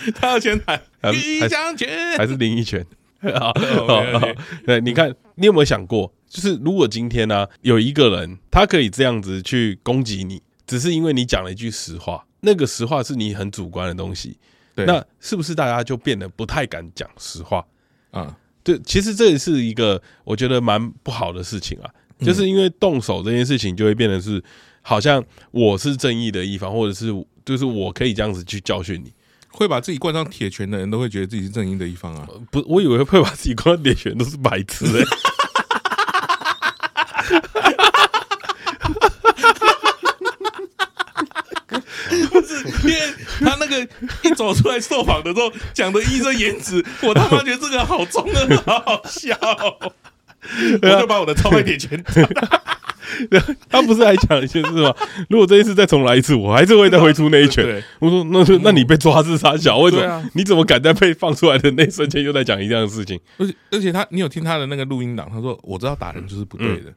[0.15, 0.81] 他要先喊
[1.15, 2.85] 一张拳还是林一拳？
[3.41, 3.55] 好，
[4.67, 14.37] 对，你看，你有没有想过，就是如果今天呢，有一个人他可以这样子去攻击你，只是因为你讲了一句实话，那个实话是你很主观的东西，
[14.75, 17.65] 对，那是不是大家就变得不太敢讲实话
[18.11, 18.37] 啊？
[18.63, 21.89] 对，其实这也是一个我觉得蛮不好的事情啊，
[22.21, 24.43] 就是因为动手这件事情就会变得是
[24.83, 27.07] 好像我是正义的一方，或者是
[27.43, 29.11] 就是我可以这样子去教训你。
[29.55, 32.27] 会把自己冠上铁拳的人都会觉得自己是正义的一方啊！
[32.51, 35.05] 不，我以为会把自己冠上铁拳都是白痴哎！
[42.31, 43.81] 不是，因为他那个
[44.23, 49.39] 一走出来受访的时候讲的医生言辞，我他妈觉得这个好中二，好好笑，
[50.83, 52.03] 我就把我的超卖铁拳。
[53.69, 54.95] 他不是还讲一件事吗？
[55.31, 57.83] 如果这一次再重来一次，我还是会再挥出那一拳。
[57.99, 59.79] 我说，那那你被抓是啥小？
[59.79, 60.31] 为什么？
[60.35, 63.19] 你怎么敢在被放出来的那一瞬间又在讲一样的事情？
[63.39, 65.29] 而且而且他，你有听他的那个录音档？
[65.31, 66.93] 他说：“我知道打人就是不对的，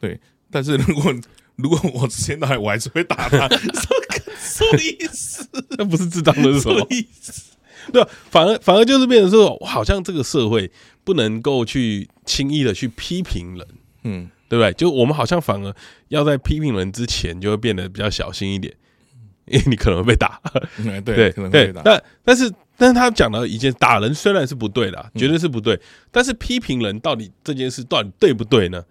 [0.00, 0.18] 对。
[0.50, 1.14] 但是如果
[1.56, 3.48] 如果我之前打，我还是会打他。
[4.38, 5.48] 什么意思？
[5.78, 7.52] 那不是智障的是什么意思？
[7.92, 10.70] 对，反而反而就是变成说，好像这个社会
[11.04, 13.66] 不能够去轻易的去批评人。
[14.04, 14.72] 嗯。”对不对？
[14.72, 15.74] 就我们好像反而
[16.08, 18.74] 要在批评人之前，就会变得比较小心一点，
[19.46, 20.40] 因为你可能会被打。
[20.76, 21.82] 对对可能会被打。
[21.82, 25.80] 但但是但是他讲的一件打人虽然是不对的，绝对是不对。
[26.10, 28.84] 但是批评人到底这件事到底对不对呢？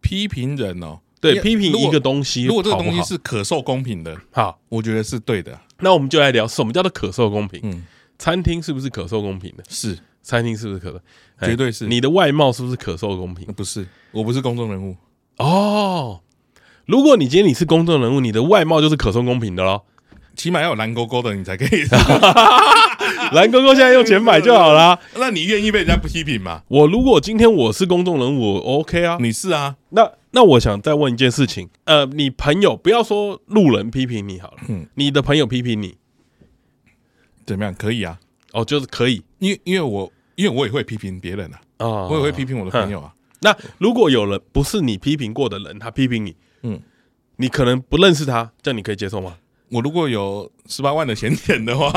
[0.00, 5.56] 批评人哦，对，批评一个东西，如果这个东西是可受公平的，好，我觉得是对的。
[5.78, 7.60] 那我们就来聊什么叫做可受公平。
[7.62, 7.84] 嗯，
[8.18, 9.62] 餐厅是不是可受公平的？
[9.68, 11.02] 是，餐厅是不是可？
[11.40, 11.86] 绝对是。
[11.86, 13.46] 你的外貌是不是可受公平？
[13.54, 14.96] 不是，我不是公众人物。
[15.38, 16.20] 哦，
[16.86, 19.82] 如果你今天你是公众人物，你的外貌就是可受公平的喽。
[20.34, 21.82] 起码要有蓝勾勾的，你才可以。
[23.32, 24.98] 蓝勾勾现在用钱买就好啦。
[25.18, 26.62] 那你愿意被人家批评吗？
[26.68, 29.18] 我如果今天我是公众人物，我 OK 啊。
[29.20, 29.76] 你是啊。
[29.90, 35.96] 那那我想再问一件事情，呃，你朋友不要说路人批评你好了，嗯，你的朋友批评你
[37.44, 37.74] 怎么样？
[37.74, 38.18] 可以啊。
[38.52, 43.14] 哦，就是可以，因为因为我因为我也会批评别人啊，哦，我也会批评我的朋友啊。
[43.40, 46.80] 那如果有人不是你批评过的人，他批评你，嗯，
[47.36, 49.36] 你可能不认识他，这样你可以接受吗？
[49.70, 51.90] 我如果有十八万的闲钱的话，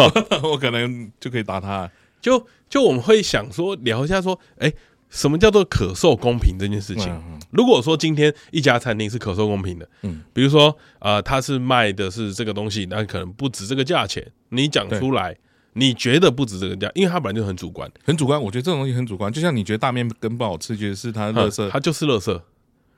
[0.44, 1.90] 我可能就可以打他。
[2.20, 4.72] 就就我们会想说聊一下说，哎，
[5.08, 7.10] 什么叫做可受公平这件事情？
[7.50, 15.36] 如果说今天一家餐厅是可受公平的，嗯，比如说呃，他是卖的是这个东西，那可能不值这个价钱，你讲出来，
[15.74, 18.40] 你觉得不值这个价，因为它本来就很主观，很主观。
[18.40, 22.40] 我觉得这种东西很主观，就像你觉得大面羹不好吃，觉得是它垃圾，它就是垃圾，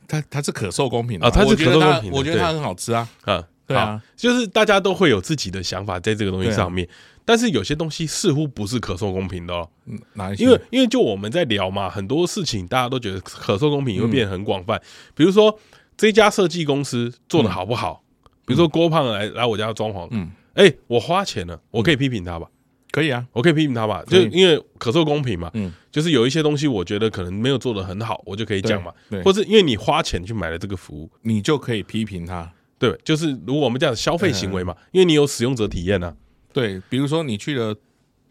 [0.09, 3.45] 它它是可受公平的啊，它是可受公平的，我觉得它很好吃啊，啊。
[3.67, 6.87] 对啊，就是大家都会有自己的想法在这个东西上面，
[7.25, 9.67] 但是有些东西似乎不是可受公平的哦。
[10.13, 10.45] 哪一些？
[10.45, 14.79] 因为因为就我们在聊嘛，很多事情大家都觉得可受公平会变得很广泛。
[15.15, 15.59] 比如说
[15.97, 18.03] 这家设计公司做的好不好？
[18.45, 22.47] 比如说郭胖来来我家装潢，嗯，哎，我花钱了，我可以批评他吧？
[22.95, 24.05] 可以啊，我可以批评他吧？
[24.07, 28.93] 就因为可受公平嘛，嗯，就是有一些东西我觉得可能没有做的很好，我就可以讲嘛。
[29.11, 32.49] 对，或是因为你花钱去买了这个服务，你就可以批评他。
[32.79, 36.15] 对，就是如果我们这样消费行为嘛，因为你有使用者体验呢。
[36.53, 37.75] 对，比如说你去了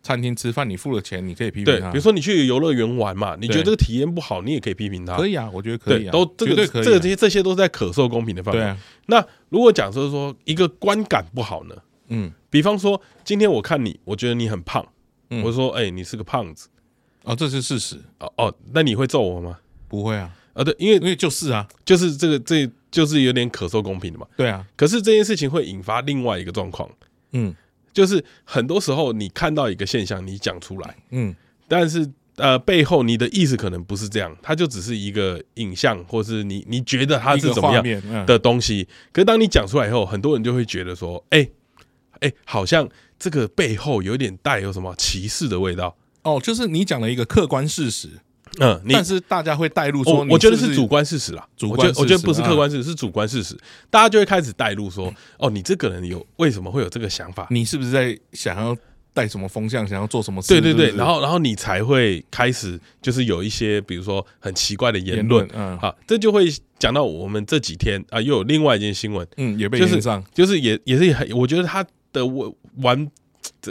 [0.01, 1.79] 餐厅吃饭，你付了钱，你可以批评他。
[1.81, 5.17] 对，比如说你去游乐园玩嘛，你觉得这个体验不好，你也可以批评他。
[5.17, 6.11] 可以啊，我觉得可以啊。
[6.11, 8.61] 都这个这个这些这些都是在可受公平的范围。
[8.61, 8.77] 对啊。
[9.07, 11.75] 那如果讲说说一个观感不好呢？
[12.07, 14.85] 嗯，比方说今天我看你，我觉得你很胖，
[15.43, 16.69] 我说哎，你是个胖子。
[17.23, 17.97] 哦，这是事实。
[18.19, 19.59] 哦哦，那你会揍我吗？
[19.87, 20.35] 不会啊。
[20.53, 22.69] 啊，对，因为因为就是啊，就是这个这。
[22.93, 24.63] 就是有点可受公平的嘛，对啊。
[24.75, 26.87] 可是这件事情会引发另外一个状况，
[27.31, 27.51] 嗯，
[27.91, 31.35] 就是很多时候你看到一个现象，你讲出来，嗯，
[31.67, 38.87] 但是呃背后你的意思可能不是这样，它就只是一个影像，或是你你觉得它是怎么样的东西。
[39.11, 41.49] 可是当你讲出来以后，很多人就会觉得说，哎
[42.23, 42.87] 哎，好像
[43.19, 45.95] 这个背后有点带有什么歧视的味道。
[46.23, 48.09] 哦，就是你讲了一个客观事实。
[48.59, 51.43] 嗯，但是大家会带入说，我觉得是主观事实啦。
[51.57, 53.57] 主观，我觉得不是客观事实，是主观事实。
[53.89, 57.47] 大家就会开始带入说，哦，你这个人有为什么会有这个想法？
[57.49, 58.77] 你是不是在想要
[59.11, 60.49] 带什么风向，想要做什么事？
[60.49, 65.49] 对对对，然后然后你才会开始就是有一些比如说很奇怪的言论。
[65.51, 66.45] 嗯，好，这就会
[66.77, 71.83] 讲到我们这几天啊，又有另外一件新闻，嗯，也被炎上，就是也也是很，我觉得他
[72.13, 72.25] 的
[72.77, 73.11] 玩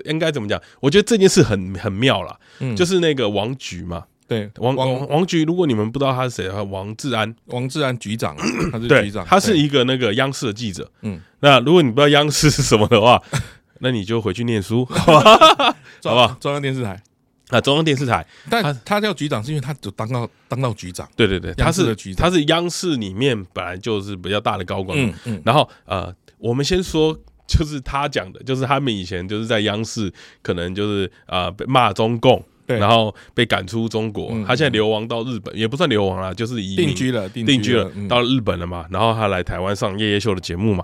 [0.04, 0.60] 应该怎么讲？
[0.80, 4.04] 我觉得这件事很很妙啦，嗯，就是那个王菊嘛。
[4.28, 8.34] 对，王王王局，如果你们不知道他是谁的话，王志安，王志安局长，
[8.70, 10.90] 他是局长，他是一个那个央视的记者。
[11.02, 13.22] 嗯，那如果你不知道央视是什么的话，
[13.80, 15.20] 那你就回去念书， 好
[16.14, 16.36] 吧？
[16.40, 17.02] 中央电视台
[17.48, 18.26] 啊，中央电视台。
[18.48, 21.06] 但他叫局长，是因为他就当到当到局长。
[21.14, 24.96] 对对对，他是局，他是央视里面本来就是比较大的高管。
[24.98, 25.42] 嗯嗯。
[25.44, 27.14] 然后呃，我们先说，
[27.52, 30.12] 就是他讲的，就是他们以前就是在央视，
[30.42, 32.42] 可能就是啊被骂中共。
[32.68, 38.86] 然后被赶出中国，他现在流亡到日本，也不算流亡啦，就是定居了，定居了，到日本了嘛。
[38.88, 40.82] 然后他来台湾上夜夜秀的节目嘛。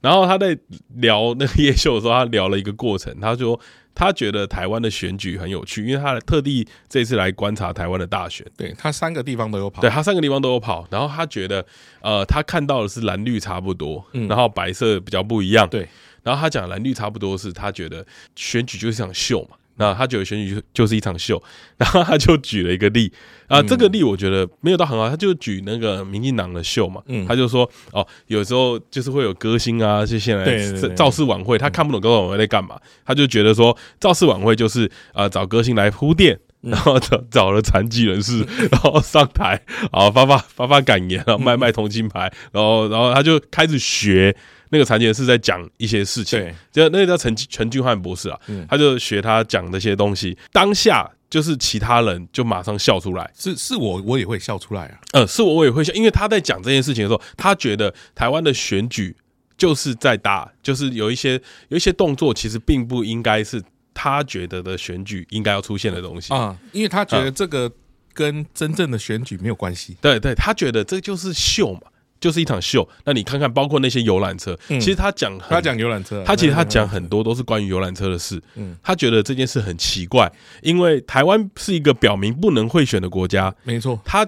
[0.00, 0.56] 然后他在
[0.94, 3.14] 聊那个夜夜秀的时候，他聊了一个过程。
[3.20, 3.58] 他说
[3.94, 8.46] 他觉得台湾的选举很有趣，因为他特地这次来观察台湾的大选。
[8.56, 10.86] 对，他三个地方都有跑，对，他三个地方都有跑。
[10.90, 11.66] 然后他觉得，
[12.00, 15.68] 呃，他看到的是蓝绿差不多，然后白色比较不一样。
[15.68, 15.86] 对，
[16.26, 19.56] 然后他讲蓝绿差不多是他觉得选举就是一场秀嘛。
[19.78, 21.42] 那他觉得选举就是一场秀，
[21.76, 23.12] 然后他就举了一个例
[23.46, 30.56] 啊，这个例我觉得没有到很好，他就举那个民进党的秀嘛，他就说哦，有时候就是会有歌星啊，就现在
[30.94, 39.60] 造势晚会，他看不懂歌晚会在干嘛，他就觉得说造势晚会就是啊找歌星来铺垫，然后找找了残疾人士， 然后上台
[39.92, 44.34] 啊发发发发感言，然后卖卖同情牌，然后然后他就开始学。
[44.70, 59.16] 那个残疾人士在讲一些事情，对，就那个叫陈陈俊焕博士啊，他就学他讲那些东西，当下就是其他人就马上笑出来，是是我我也会笑出来啊，呃，是我我也会笑，因为他在讲这件事情的时候，他觉得台湾的选举
[59.56, 63.62] 就是在打，就是有一些有一些动作，其实并不应该是
[63.94, 66.32] 他觉得的选举应该要出现的东西。
[66.34, 67.70] 啊，因为他觉得这个
[68.12, 71.80] 跟真正的选举没有关系，对对，他觉得这就是秀嘛。
[72.20, 72.88] 就是一场秀。
[73.04, 78.42] 那你看看，包括那些游览车，其实他讲他讲游览车，他其实他讲很多都是关于游览车的事。
[78.54, 80.30] 嗯，他觉得这件事很奇怪，
[80.62, 83.54] 因为台湾是一个表明不能贿选的国家。
[83.64, 84.26] 没错，他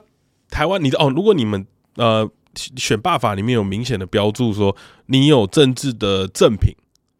[0.50, 2.28] 台湾，你哦，如果你们呃
[2.76, 6.74] 选罢法里面有明显的标注说你有政治的赠品。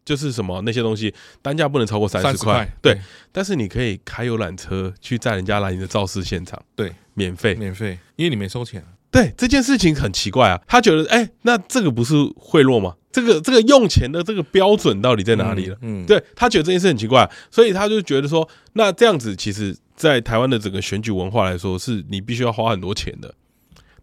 [0.05, 2.99] 就是什么那些东西单价不能超过三十块，对。
[3.31, 8.83] 但是你可以开游览车去载人家来你的肇事现场，对，免费，免费，因为你没收钱。
[9.11, 12.95] 对，这件事情很奇怪啊，他觉得，哎，那这个不是贿赂吗？
[13.11, 15.77] 这个这个用钱的这个标准到底在哪里了？
[15.83, 23.35] 嗯，对，他觉得这件事很奇怪，所以他就觉得说，那这样子其实，在台湾的整个选举文化来说，是你必须要花很多钱的。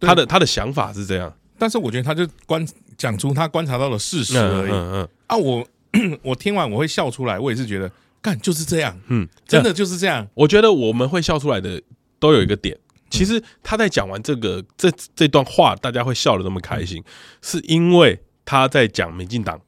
[0.00, 2.66] 他的他的想法是这样，但是我觉得他就观
[2.96, 4.70] 讲出他观察到的事实而已。
[4.70, 5.66] 嗯嗯啊，我。
[6.20, 7.90] 我听完我会笑出来，我也是觉得，
[8.20, 10.28] 干就是这样，嗯，真的就是这样。
[10.34, 11.80] 我觉得我们会笑出来的
[12.18, 12.76] 都有一个点，
[13.10, 17.02] 其实他在讲完这个这这段话，大家会笑得那么开心，
[17.42, 19.60] 是因为他在讲民进党，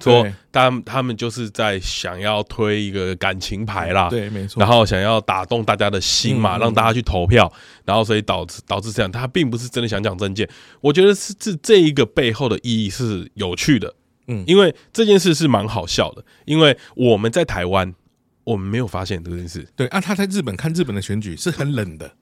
[0.00, 7.52] 说他他们就是在想要推一个感情牌啦，对，没错，然后想要打动大家的心嘛，让大家去投票，
[7.84, 10.48] 然后所以导致导致这样，他并不是真的想讲政见。
[10.80, 13.94] 我觉得是这这一个背后的意义是有趣的。
[14.28, 17.94] 嗯，因为这件事是蛮好笑的，因为我们在台湾，
[18.42, 19.64] 我们没有发现这件事。
[19.76, 22.12] 对啊，他在日本看日本的选举是很冷的，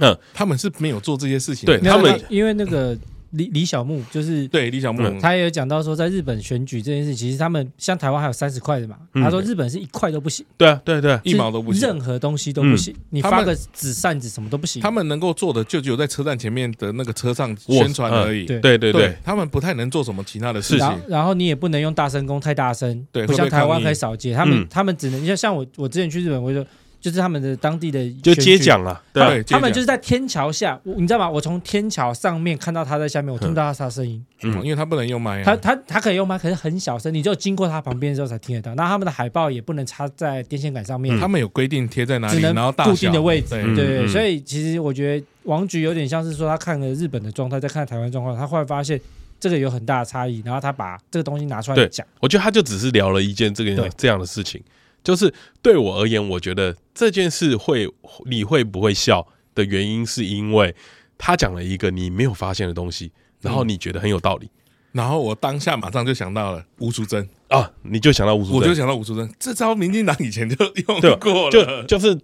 [0.00, 1.66] 嗯，他们是没有做这些事情。
[1.66, 2.96] 对他们，因为那个。
[3.34, 14.80] 李李小牧就是对李小牧，他也有讲到说，在日本选举这件事，其实他们像台湾还有三十块的嘛，他说日本是一块都不行，对啊，对对，一毛都不行，任何东西都不行，你发个纸扇子什么都不行。
[14.80, 20.88] 他们能够做的就只有在车站前面的那个车上宣传而已，对对对，他们不太能做什么其他的事情。
[21.08, 26.64] 然后你也不能用大声公太大声，对，不像台湾可以扫街，他们他们只能像像我我之前去日本，我就。
[27.04, 31.28] 就是他们的当地的就接讲了，对，他们就是在天桥下，你知道吗？
[31.28, 38.74] 我从天桥上面看到他在下面，我听不到他声音，嗯，因为他不能用麦，他他他可以用麦，可是很小声，你只有经过他旁边的时候才听得到。
[38.74, 44.08] 那他们的海报也不能插在电线杆上面，他们有规定贴在哪里，只能固定的位置，对对。
[44.08, 48.98] 所以其实我觉得王局有点像是说，他看了日本的状态，再看台湾状况，他后来发现
[49.38, 52.06] 这个有很大的差异，然后他把这个东西拿出来讲。
[52.20, 54.58] 我觉得他就只是聊了一件这个这样的事情。
[55.04, 57.88] 就是对我而言，我觉得这件事会
[58.24, 60.74] 你会不会笑的原因，是因为
[61.16, 64.50] 他讲了一个你没有发现的东西，然后你觉得很有道理，
[64.92, 70.56] 然后我当下马上就想到了吴淑珍啊，你就想到吴淑珍，我就想到吴淑珍，这招民进党以前就
[70.88, 72.18] 用过了，就就是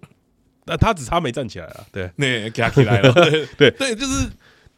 [0.65, 3.13] 那他只差没站起来了，对， 那给他起来了，
[3.57, 3.71] 对。
[3.73, 4.27] 对，就是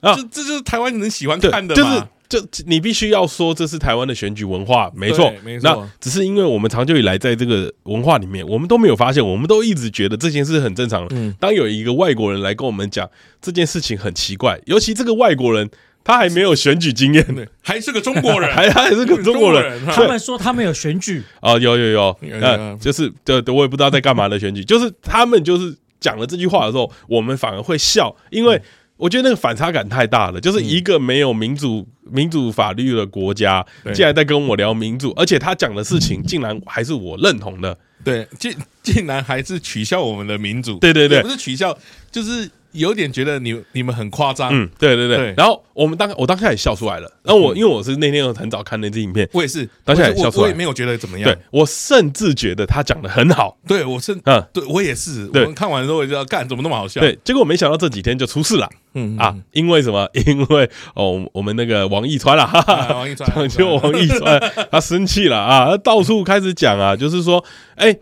[0.00, 2.08] 啊，这这就是台湾人喜欢看的嘛。
[2.32, 5.68] 就你必须要说这是台湾的选举文化，没错，没错。
[5.68, 11.06] 那只是因为我们长久以来在这个文化里面，我们都没有发现，我们都一直觉得这件事很正常。
[11.10, 13.06] 嗯，当有一个外国人来跟我们讲
[13.42, 15.68] 这件事情很奇怪，尤其这个外国人
[16.02, 17.22] 他还没有选举经验。
[17.34, 19.84] 呢，还是个中国人，还 还是个中国人。
[19.84, 21.22] 他们说他们有选举。
[21.40, 28.58] 啊，有有有，嗯，就是就我也不知道在干嘛的选举，就是他们就是讲了这句话的时候，我们反而会笑，因为。
[29.02, 41.76] 我觉得那个反差感太大了，就是一个没有民主、民主法律的国家，竟然在跟我聊民主，而且他讲的事情竟然还是我认同的，对，竟竟然还是取笑我们的民主，对对对，不是取笑，
[42.12, 42.48] 就是。
[42.72, 45.34] 有点觉得你你们很夸张，嗯，对对对。
[45.36, 47.10] 然后我们当我当下也笑出来了。
[47.22, 51.30] 然后我因为我是那天很早看那支影片，我也是当下也笑出来，我也没有觉得怎么样。
[51.30, 53.56] 对，我甚至觉得他讲的很好。
[53.66, 55.28] 对，我是嗯，对我也是。
[55.32, 57.00] 我们看完之后我就知道，干怎么那么好笑？
[57.00, 58.68] 对，结果没想到这几天就出事了。
[58.94, 60.08] 嗯啊，因为什么？
[60.26, 67.42] 因为哦，我们那个王一川了，哈 哈，王一川， 就王一川，他生气了啊，他到处开始讲啊，就是说，
[67.76, 67.96] 哎，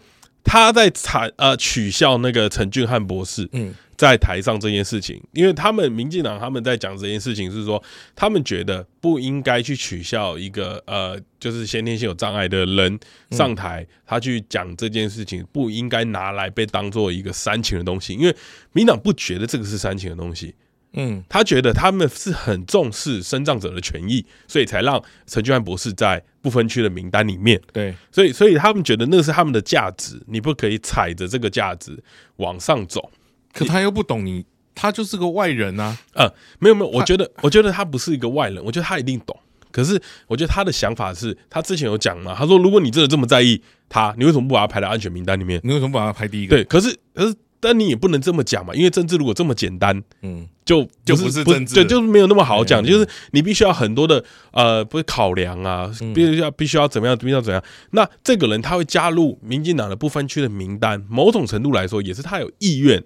[0.44, 3.74] 他在采呃取笑那个陈俊翰博士，嗯。
[4.00, 7.83] 在台上这件事情，因为他们民进党他们在讲这件事情是说，
[8.16, 12.98] 他们觉得不应该去取笑一个呃，就是先天性有障碍的人
[13.33, 18.35] 上台，他去讲这件事情不应该拿来被当做一个煽情的东西，因为
[18.72, 20.55] 民党不觉得这个是煽情的东西，
[20.92, 32.03] 嗯，他觉得他们是很重视生障者的权益，所以才让陈俊翰博士在不分区的名单里面，对，所以所以他们觉得那是他们的价值，你不可以踩着这个价值
[32.37, 33.11] 往上走。
[33.53, 35.96] 可他又不懂你，他就是个外人啊！
[36.14, 39.37] 呃，没有没有，我觉得我觉得他不是一个外人，我觉得他一定懂。
[39.72, 45.61] 可是我觉得他的想法是，他之前有讲嘛，他说如果你真的这么在意他，你为什么不把他排到安全名单里面？
[45.62, 46.57] 你为什么不把他排第一个？
[46.57, 57.62] 对，可是可是，但你也不能这么讲嘛，因为政治如果这么简单，嗯，就就不是政治，对就是没有那么好讲，就是你必须要很多的呃，不是考量啊，必须要必须要怎么样，必须要怎样。
[57.90, 63.02] 那这个人他会加入民进党的不分区的名单，某种程度来说也是他有意愿。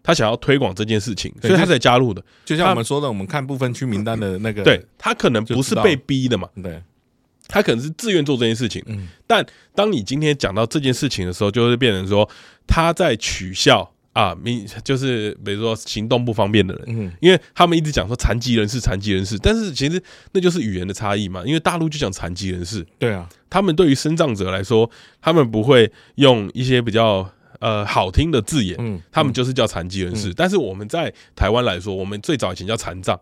[0.00, 2.22] 他想要推广这件事情，所以他才加入的。
[2.44, 6.80] 就像我们说的，我们看不分区名单的那个，对，他可能不是被逼的嘛，对，
[7.46, 8.82] 他可能是自愿做这件事情。
[8.86, 9.44] 嗯，但
[9.74, 12.26] 当你今天讲到这件事情的时候，就会变成说
[12.66, 13.92] 他在取笑。
[14.18, 20.02] 啊，民就是比如说行动不方便的人，嗯，因为他们一直讲说残疾人士、残疾人士，但是其实
[20.32, 21.44] 那就是语言的差异嘛。
[21.46, 24.90] 因为大陆就讲残疾人士，对啊，他们对于身障者来说，
[25.22, 30.34] 他们不会用一些比较呃好听的字眼，嗯，他们就是叫残疾人士。
[30.34, 33.20] 但是我们在台湾来说，我们最早以前叫残障，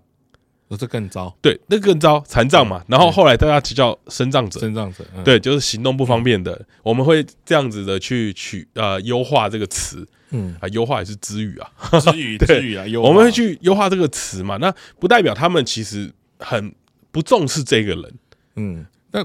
[0.68, 2.82] 那这更糟，对，那更糟，残障嘛。
[2.88, 10.08] 然后后来大家就叫身障者，身障者，对，就是行动不方便的，我们会这样子的去取呃优化这个词。
[10.30, 11.70] 嗯啊，优化也是支语啊，
[12.00, 14.56] 支语支语啊，优我们会去优化这个词嘛？
[14.56, 16.74] 那不代表他们其实很
[17.10, 18.14] 不重视这个人。
[18.56, 19.24] 嗯，那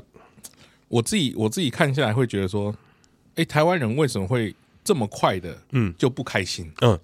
[0.87, 2.75] 我自己我自己看下来会觉得说，
[3.35, 6.71] 哎，台湾人为什么会这么快的嗯就不开心？
[6.81, 6.99] 嗯，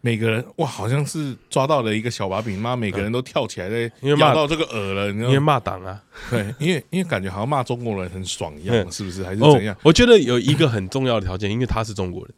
[0.00, 9.24] 每个人哇，好像是抓到了一个小把柄，妈，每个人都跳起来在骂到这个耳了，因为骂党啊，对，因为因为感觉好像骂中国人很爽一样， 是不是？
[9.24, 9.76] 还是怎样？
[9.82, 12.32] 我觉得有一个很重要的条件，因为他是中国人。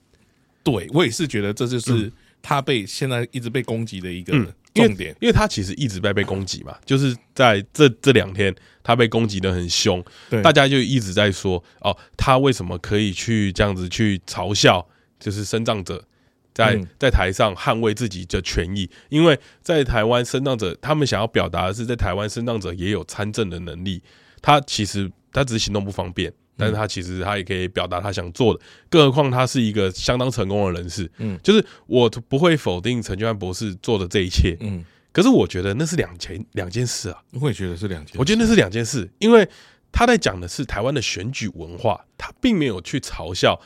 [0.66, 2.12] 对，我也是觉得这就是
[2.42, 4.32] 他被现在一直被攻击的一个
[4.74, 8.52] 重点，因为他其实一直在被攻击嘛，就是在这这两天
[8.82, 10.04] 他被攻击的很凶，
[10.42, 14.84] 大家就一直在说哦，他为什么可以去这样子去嘲笑，
[15.20, 16.04] 就是生长者
[16.52, 24.02] 在在台上捍卫自己的权益，因为在台湾生障者他们想要表达的是，在台湾生障者也有参政的能力，
[24.42, 26.32] 他其实他只是行动不方便。
[26.56, 31.10] 但是他其实他也可以表达他想做的，更何况他是一个相当成功的人士。
[31.18, 34.56] 嗯，就是我不会否定陈俊安博士做的这一切。
[34.60, 37.18] 嗯，可是我觉得那是两件两件事啊。
[37.40, 38.18] 我也觉得是两件事。
[38.18, 39.48] 我觉得那是两件事，因为
[39.92, 43.60] 他在讲的是台湾的选举文化，他并没有去嘲笑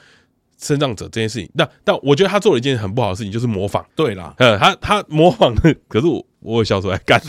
[0.58, 1.50] 生长者这件事情。
[1.54, 3.84] 那但我觉得他做了一件很不好的事情，就是模仿。
[3.94, 7.20] 对啦，呃，他他模仿的，可是我我有笑出来干。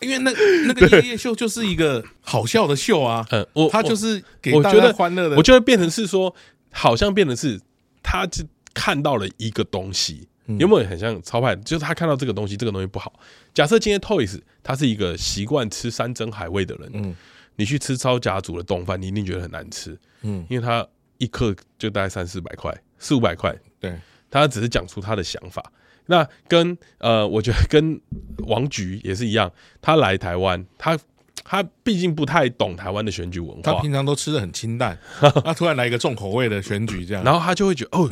[0.00, 0.30] 因为那
[0.66, 6.34] 那个夜夜秀就是一个好笑的秀啊，嗯，我他就是给大家欢乐的，我觉得变成是说，
[6.72, 7.60] 好像变成是，
[8.02, 10.28] 他就看到了一个东西，
[10.58, 11.54] 有没有很像超派？
[11.56, 13.12] 就是他看到这个东西，这个东西不好。
[13.52, 17.16] 假设今天 Toys 他是一个习惯吃山珍海味的人，嗯，
[17.56, 20.86] 你去吃超甲组的冻饭，你一定觉得很难吃，嗯，因为他
[21.18, 23.98] 一克就大概三四百块，四五百块，对，
[24.30, 25.70] 他只是讲出他的想法。
[26.10, 27.98] 那跟呃，我觉得跟
[28.38, 29.50] 王菊也是一样，
[29.80, 30.98] 他来台湾，他
[31.44, 34.98] 他毕竟不太懂台湾的选举文化，他平常都吃的很清淡，
[35.44, 38.10] 他突然来一个重口味的选举，这样， 然后他就会觉得哦，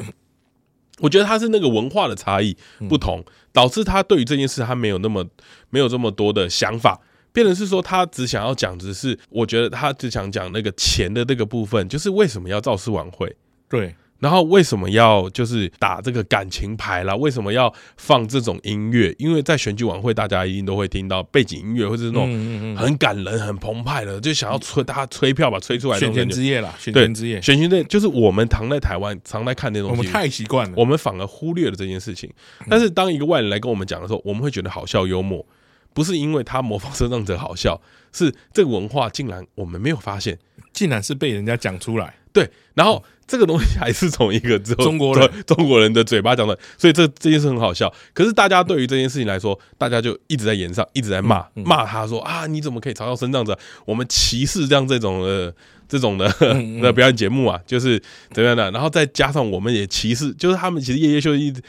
[1.00, 2.56] 我觉得他是那个文化的差异
[2.88, 5.26] 不同，导致他对于这件事他没有那么
[5.70, 7.00] 没有这么多的想法，
[7.32, 13.34] 变成是说他只想要讲，只是我觉得他只想讲那个钱的那个部分，就是为什么要造势晚会？
[13.68, 13.94] 对。
[14.18, 17.14] 然后为什么要就是打这个感情牌啦？
[17.14, 19.14] 为什么要放这种音乐？
[19.16, 25.98] 因为在选举晚会，大家一定都会听到背景音乐，或者是那种很感人、很澎湃的，就想要催大家催票吧催出来。
[25.98, 32.28] 选前之夜啦，选前之夜，选前之夜就是我们常在台湾常在看那种东西，我们太习惯了，我们反而忽略了这件事情。
[32.68, 35.46] 但是当一个外人来跟我们讲的时候，我们会觉得好笑幽默，
[35.94, 37.80] 不是因为他模仿身障者好笑，
[38.12, 40.36] 是这个文化竟然我们没有发现，
[40.72, 42.14] 竟然是被人家讲出来。
[42.32, 43.04] 对，然后。
[43.30, 47.92] 这个东西还是从一个中国人 中国人的嘴巴讲的，所以这这件事很好笑。
[48.14, 53.54] 可是大家对于这件事情来说，大家就一直在言上，一直在骂骂他说啊，你怎么可以嘲笑身障者？
[53.84, 55.54] 我们歧视这样这种的
[55.86, 56.26] 这种的
[56.80, 58.02] 的表演节目啊，就是
[58.32, 58.70] 怎么样的？
[58.70, 61.62] 然后再加上我们也歧视，就是他们其实夜夜秀一直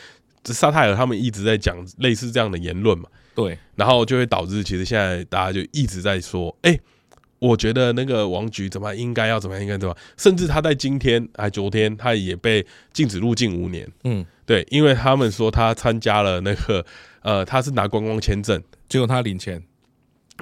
[0.54, 3.10] 萨泰尔他们一直在讲类似这样的言论嘛。
[3.36, 6.80] 对，然后就会导致其实现在大家就一直在说，哎。
[7.40, 13.90] 我觉得那个王局怎么应该要怎么样应该怎么，甚至他在今天还昨天他也被禁止入境五年。
[14.04, 16.86] 嗯，对，因为他们说他参加了那个
[17.22, 19.64] 呃，他是拿观光签证，结果他领钱，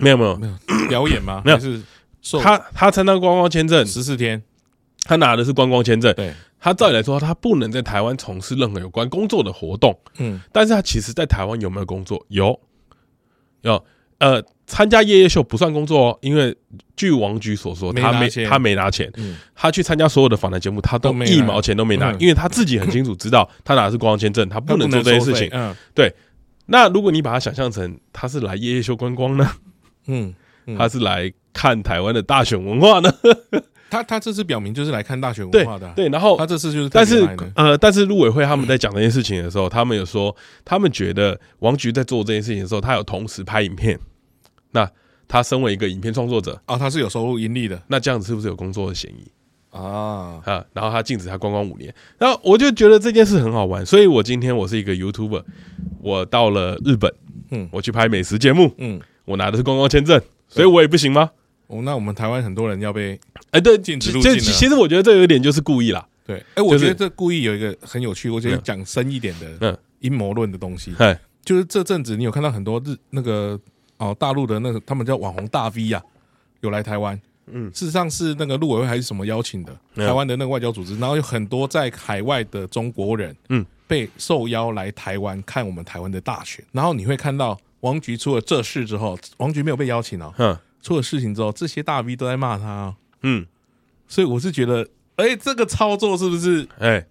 [0.02, 1.42] 没有没有没有表演吗？
[1.46, 1.82] 没有，是
[2.42, 4.42] 他他参加观光签证十四天，
[5.04, 6.14] 他拿的是观光签证。
[6.16, 9.98] 对，他照理来说他不能在台湾从事任何有关工作的活动。
[10.18, 12.26] 嗯，但是他其实在台湾有没有工作？
[12.30, 12.60] 有，
[13.62, 13.86] 有。
[14.20, 16.56] 呃，参加夜夜秀不算工作哦，因为
[16.96, 19.12] 据王菊所说，他没他没拿钱，
[19.56, 25.50] 他去参加所有的访谈节目，他都一毛钱都没拿，因为他自己很清楚知道他拿的是观光签证， 他不能做这些事情。
[25.54, 26.14] 嗯，对。
[26.66, 29.50] 那如果你把他想象成他是来夜夜秀观光呢？
[30.08, 30.34] 嗯，
[30.78, 33.10] 他是来看台湾的大选文化呢？
[33.90, 36.10] 他他这次表明就是来看大选文化的，对。
[36.10, 43.98] 然后他这次就是，但是呃，但是陆委会他们在讲这件事情的时候，他们有说，他们觉得王菊在做这件事情的时候，他有同时拍影片。
[44.78, 44.92] 那
[45.28, 47.82] 他身为一个影片创作者啊，他是有收入盈利的。
[47.88, 49.32] 那这样子是不是有工作的嫌疑？
[49.72, 55.44] 啊啊，然后他禁止他观光五年，然后我就觉得这件事很好玩，所以我今天我是一个 YouTuber，
[56.00, 57.12] 我到了日本，
[57.52, 61.32] 嗯，我去拍美食节目，嗯，我拿的是观光签证，所以我也不行吗？
[61.68, 63.20] 哦，那我们台湾很多人要被
[63.52, 64.40] 哎，对，禁止入境。
[64.40, 66.08] 其实我觉得这有一点就是故意啦。
[66.26, 70.94] 对，哎，我觉得这故意有一个很有趣，我觉得讲深一点的阴谋论的东西。
[71.44, 73.60] 就是这阵子你有看到很多日那个
[73.98, 76.02] 哦大陆的那个他们叫网红大 V 啊，
[76.62, 77.20] 有来台湾。
[77.50, 86.64] 嗯，事实上是那个陆委会还是什么邀请的台湾的那个外交组织，然后有很多在海外的中国人，嗯，被受邀来台湾看我们台湾的大选。
[86.74, 90.60] 然后你会看到王菊出了这事之后，王菊没有被邀请哦。
[90.84, 93.46] 出了事情之后，这些大 V 都在骂他、哦，嗯，
[94.08, 96.68] 所以我是觉得，哎，这个操作是不是？
[96.80, 97.06] 哎，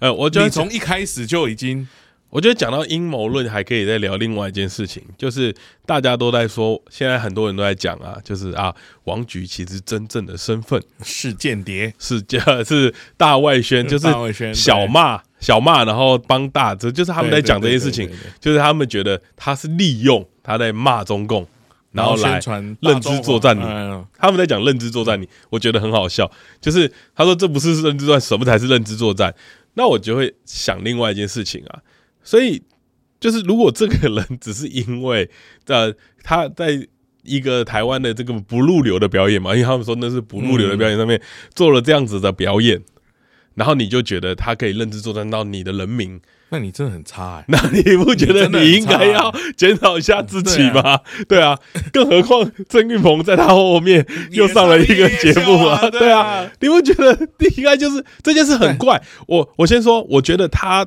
[0.00, 1.88] 呃，我觉得你从一开始就已经，
[2.30, 5.54] 我觉得讲到阴谋论，还可以再聊另外一件事情，就是
[5.86, 8.74] 大家都在说，现在很多人都在讲啊，就是啊，
[9.04, 21.46] 王菊其实真正的身份是间谍，是叫 是大外宣，就是小骂小骂，然后帮大，这就是他们在讲这些事情，就是他们觉得他是利用他在骂中共。
[21.90, 22.38] 然后来
[22.80, 23.62] 认知作战你，
[24.18, 26.30] 他们在讲认知作战你，我觉得很好笑。
[26.60, 29.34] 就是他说这不是认知作战，什么才是认知作战？
[29.72, 31.80] 那我就会想另外一件事情啊。
[32.28, 32.62] 所以
[33.18, 35.30] 就是如果这个人只是因为
[35.64, 35.90] 呃
[36.22, 36.86] 他在
[37.22, 41.18] 一个台湾的这个不入流的表演嘛，因为他们说那是不入流的表演上面
[41.54, 42.82] 做了这样子的表演，
[43.54, 46.20] 然后你就觉得他可以认知作战到你的人民。
[46.50, 47.44] 那你真的很差哎、欸！
[47.48, 51.00] 那你不觉得你应该要检讨一下自己吗？
[51.26, 51.58] 对啊，
[51.92, 55.88] 更何况郑运鹏在他后面又上了一个节目啊！
[55.90, 57.18] 对啊，你不觉得
[57.56, 59.02] 应该就是这件事很怪？
[59.28, 60.86] 我我先说，我觉得他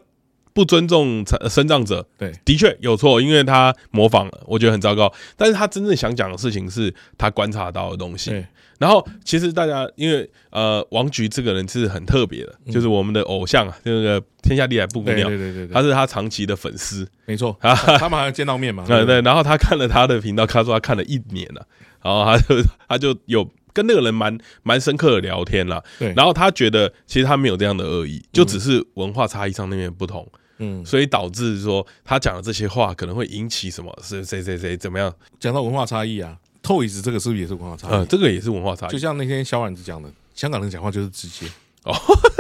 [0.54, 5.12] 不尊重生长者，对，的确有错，因为他模仿了，我觉得很糟糕。
[5.36, 8.46] 但是他真正想讲的事情是他观察到的东西。
[8.78, 17.56] 然后，其实大家因为呃，王菊这个人是很特别的，就是我们的偶像啊，那个天下第一台布谷鸟，对对对，他是他长期的粉丝，没错。
[17.62, 19.22] 啊，他们还见到面嘛，对对。
[19.22, 21.64] 然后他看了他的频道，他说他看了一年了，
[22.02, 22.56] 然后他就
[22.90, 26.12] 他就有跟那个人蛮蛮深刻的聊天了，对。
[26.16, 30.28] 然后他觉得其实他没有这样的恶意，就只是文化差异上那边不同，
[30.62, 35.14] 嗯，所以导致说他讲的这些话可能会引起什么是谁谁谁怎么样？
[35.40, 36.38] 讲到文化差异啊。
[36.64, 37.92] Toys 这个是不是也是文化差异？
[37.92, 38.92] 嗯，这个也是文化差异。
[38.92, 41.48] 就像那天小婉子讲的，香港人讲话就是直接
[41.84, 41.92] 哦，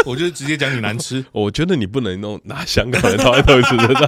[0.05, 1.25] 我就是直接讲你难吃。
[1.33, 4.07] 我觉得你不能弄拿香港人套在 Toys 身上。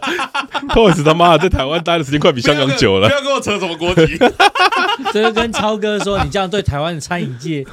[0.70, 4.18] Toys 他妈在台湾待的时间快比香港久了，不要跟我扯什么国籍。
[5.12, 7.66] 这就跟超哥说，你这样对台湾的餐饮界、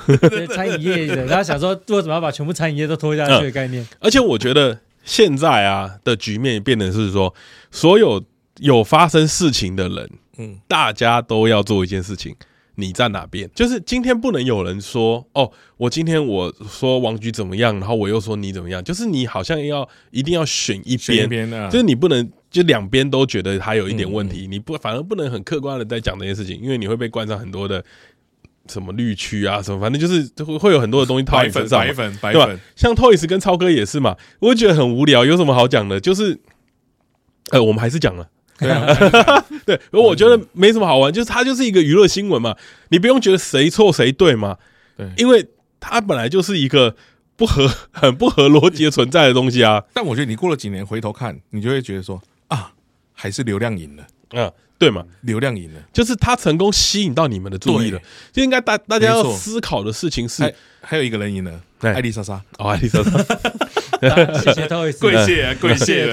[0.55, 3.87] 餐饮业的，他想说为什么要把全部餐饮业都拖下去的概念。
[4.01, 7.35] 而且我觉得现在啊的局面变得是说，
[7.71, 8.23] 所有
[8.59, 10.11] 有发生事情的人。
[10.39, 12.35] 嗯，大家都要做一件事情，
[12.77, 13.51] 你在哪边？
[13.55, 27.85] 就是今天不能有人说哦，我今天我说王局怎么样，然后我又说你怎么样，就是你好像要一定要选一边，啊、就是你不能就两边都觉得他有一点问题，嗯、你不反而不能很客观的在讲这件事情，因为你会被冠上很多的
[28.71, 32.61] 什么绿区啊什么，反正就是会会有很多的东西套在身上，白粉白粉，对吧？
[32.77, 35.99] 像 Toys 跟超哥也是嘛，我觉得很无聊，有什么好讲的？
[35.99, 36.39] 就是
[37.51, 38.29] 呃，我们还是讲了。
[38.59, 38.87] 对啊，
[39.65, 42.55] 对，而我觉得没什么好玩，就是它就是一个娱乐新闻嘛，
[42.91, 44.59] 你不用觉得谁错谁对嘛，
[44.99, 45.49] 对，因为
[45.81, 46.95] 它本来就是一个
[47.37, 49.83] 不合 很不合逻辑的存在的东西啊。
[49.95, 52.73] 但我觉得你过了几年回头看，你就会觉得说啊，
[53.15, 58.01] 还是流量赢了，嗯，对嘛，流量赢了，就是他成功吸引到你们的注意了，
[58.33, 63.11] 就应该大大家要思考的事情是，还有一个人赢了，艾丽莎莎，哦，艾丽莎莎。
[64.43, 66.11] 谢谢他会跪谢跪谢，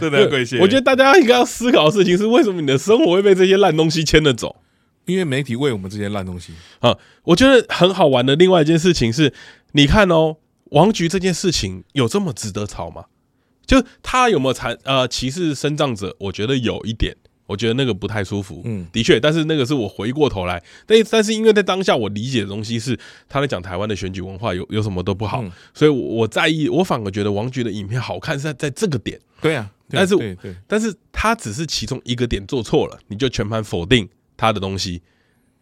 [0.00, 0.58] 对对跪谢。
[0.60, 4.56] 我觉得大家应该要思考的事情是，为什么你的生活会被这些烂东西牵着走？
[5.04, 6.96] 因为媒体喂我们这些烂东西啊。
[7.24, 9.34] 我觉得很好玩的另外一件事情是，
[9.72, 10.36] 你看哦，
[10.70, 13.04] 王菊这件事情有这么值得吵吗？
[13.66, 16.16] 就他有没有残呃歧视身障者？
[16.20, 17.14] 我觉得有一点。
[17.48, 22.94] 我觉得那个不太舒服，嗯，的确，但是那个是我回过头来，但但是因为在当下我理解的东西是
[23.26, 35.00] 他在讲台湾的选举文化有有什么都不好，嗯、所以我在意，我反而觉得王菊的影片好看是在在这个点，对啊，但是对对，但是他只是其中一个点做错了，你就全盘否定他的东西，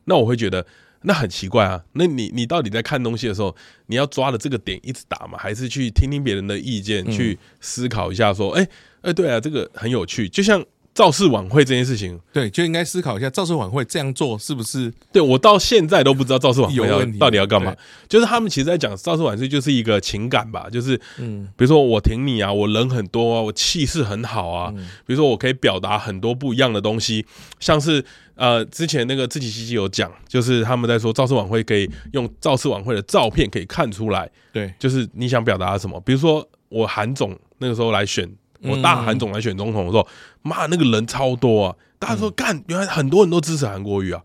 [0.07, 0.67] 那我会觉得
[1.03, 3.55] 那很奇怪啊，那你你到底在看东西的时候，
[3.87, 5.39] 你要抓的这个点一直打吗？
[5.39, 8.69] 还是去听听别人的意见，去思考一下说，哎
[9.03, 10.65] 哎、对啊，这个很有趣，就像。
[10.97, 14.91] 造势晚会这件事情，对，就应该思考一下造势晚会这样做是不是？
[15.13, 17.77] 对我到现在都不知道造势晚会要到底要干嘛。
[18.09, 24.73] 就是他们其实在讲造势晚会就是一个情感吧，就是嗯，比如说我挺你啊，我人很多啊，我气势很好啊，
[25.05, 27.27] 比如说我可以表达很多不一样的东西，
[27.61, 28.03] 像是
[28.35, 38.27] 呃之前那个自己西西有讲，就是他们在说造势晚会可以用造势晚会的照片可以看出来，对，就是你想表达什么，比如说我韩总那个时候来选。
[38.63, 40.07] 我大韩总来选总统的时候，
[40.43, 41.77] 妈那个人超多啊！
[41.99, 44.23] 大家说干，原来很多人都支持韩国瑜啊，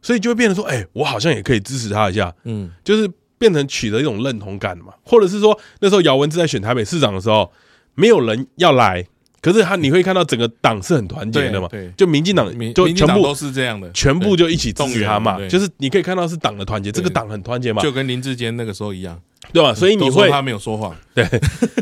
[0.00, 4.94] 所以就会变成说，哎，我好像也可以支持他一下，嗯，就是变成取得一种认同感嘛。
[5.04, 7.50] 或者是说，那时候姚文智在选台北市长的时候，
[7.94, 9.06] 没有人要来，
[9.40, 19.20] 可是他你会看到整个党是很团结的嘛，对，就民进党就全部都是这样的，全部就一起支持他嘛，就是你可以看到是党的团结，这个党很团结嘛，就跟林志坚那个时候一样。
[19.50, 19.72] 对吧？
[19.72, 21.26] 所以你会他没有说谎， 对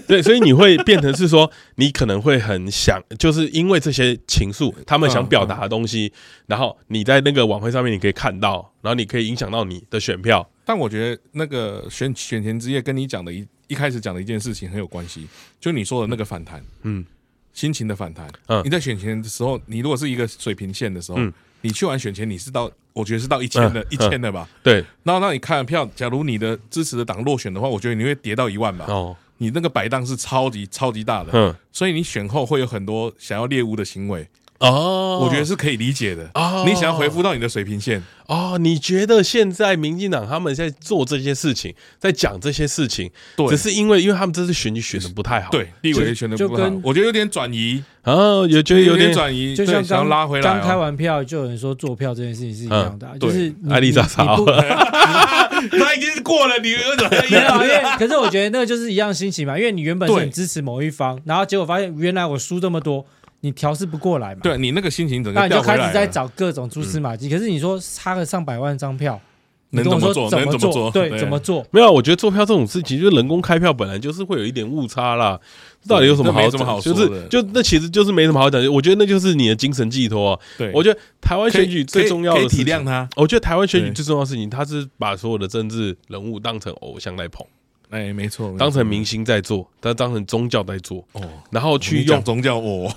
[0.07, 6.13] 对，所以你会变成是说，你可能会很想，就是因为这些情愫，他们想表达的东西，
[6.47, 10.49] 然后你在那个晚会上面你可以看到，然后你可以影响到你的选票。
[10.65, 15.27] 但我觉得那个选选前之夜跟你讲的一一开始讲的一件事情很有关系，
[15.59, 17.05] 就你说的那个反弹，嗯，
[17.57, 21.33] 心情的反弹，嗯，你在选前的时候，你如果是一个水平线的时候，嗯，
[21.63, 22.71] 你去完选前你是到。
[22.97, 24.49] 我觉得是到一千的，一千的吧。
[24.63, 28.87] 对，然后那你看票，假如你的支持的党落选的话，我觉得你会跌到一万吧。
[28.89, 31.29] 哦，你那个摆荡是超级超级大的。
[31.35, 34.27] 嗯，所以你选后会有很多想要猎物的行为。
[34.59, 36.31] 哦，我觉得是可以理解的。
[36.35, 38.03] 哦，你想要回复到你的水平线。
[38.27, 47.85] 哦，你觉得现在民进党他们在做这些事情，在讲这些事情，对，只是因为因为他们这次选举选的不太好，对，立委选的不好，我觉得有点转移。
[48.03, 54.25] 哦，也觉得有点转移，就像刚拉回来，刚开完票就有人说做票这件事情是一样的，就是艾丽莎莎，
[55.79, 57.63] 他已经是过了，你有什么没有？
[57.63, 63.05] 因为可是我觉得那个就是一样心情嘛，因为你原本是很支持某一方，然后结果发现原来我输这么多。
[63.41, 64.41] 你调试不过来嘛？
[64.43, 67.28] 对你那个心情整个，那你就开始在找各种蛛丝马迹。
[67.28, 69.20] 可是你说差个上百万张票，
[69.70, 70.30] 能怎么做？
[70.30, 70.91] 能怎么做？
[70.91, 71.64] 对，怎么做？
[71.70, 75.39] 没有，我觉得做票这种事情，就是人工开票本来就是会有一点误差啦。
[75.87, 76.51] 到底有什么好？
[76.51, 76.80] 什么好？
[76.80, 78.61] 就是就那其实就是没什么好讲。
[78.72, 80.41] 我觉得那就是你的精神寄托啊。
[80.59, 83.09] 对，我觉得台湾选举最重要的体谅他。
[83.14, 87.47] 我觉得台湾选举最重要的事情，他是把所有的政治人物当成偶像来捧。
[87.91, 92.91] 哎，没错，当成明星在做，但当成宗教在做，哦，然后去用宗教哦，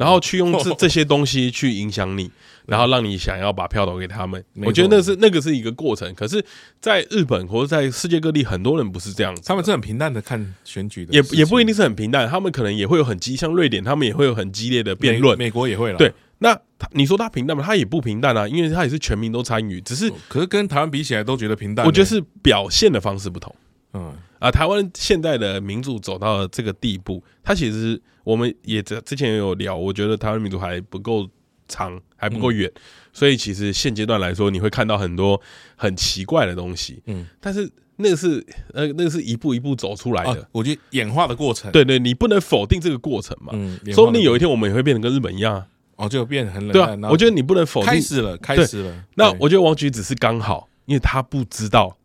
[0.00, 2.30] 然后去用这 这些东西去影响你，
[2.66, 4.44] 然后让你想要把票投给他们。
[4.56, 6.12] 我觉得那是那个是一个过程。
[6.14, 6.44] 可是，
[6.80, 15.98] 在日本或者在世界各地，很多人不是这样子，他们是很平淡的看选举的，也也不一定是很平淡，他们可能也会有很激，像瑞典，他们也会有很激烈的辩论，美国也会了。
[15.98, 16.58] 对，那
[16.90, 17.62] 你说他平淡吗？
[17.64, 21.86] 他也不平淡啊，因为他也是全民都参与，只是可是跟台湾比起来，都觉得平淡。
[21.86, 23.54] 我觉得是表现的方式不同。
[23.94, 31.26] 嗯啊，台湾现代的民主走到了这个地步，它其实我们也之之前也有聊，我觉得台湾民主还不够
[31.66, 32.80] 长，还不够远，嗯、
[33.12, 35.40] 所以其实现阶段来说，你会看到很多
[35.76, 37.02] 很奇怪的东西。
[37.06, 41.72] 嗯，但是那个是呃那个是一步一步走出来的，啊、我觉得演化的过程。
[41.72, 43.52] 对对，你不能否定这个过程嘛。
[43.54, 45.64] 嗯，说不定有一天我们也会变得跟日本一样，
[45.96, 47.00] 哦，就变得很冷淡。
[47.00, 47.88] 对啊，我觉得你不能否定。
[47.88, 49.04] 开始了，开始了。
[49.14, 51.96] 那我觉得王菊只是刚好，因为他不知道。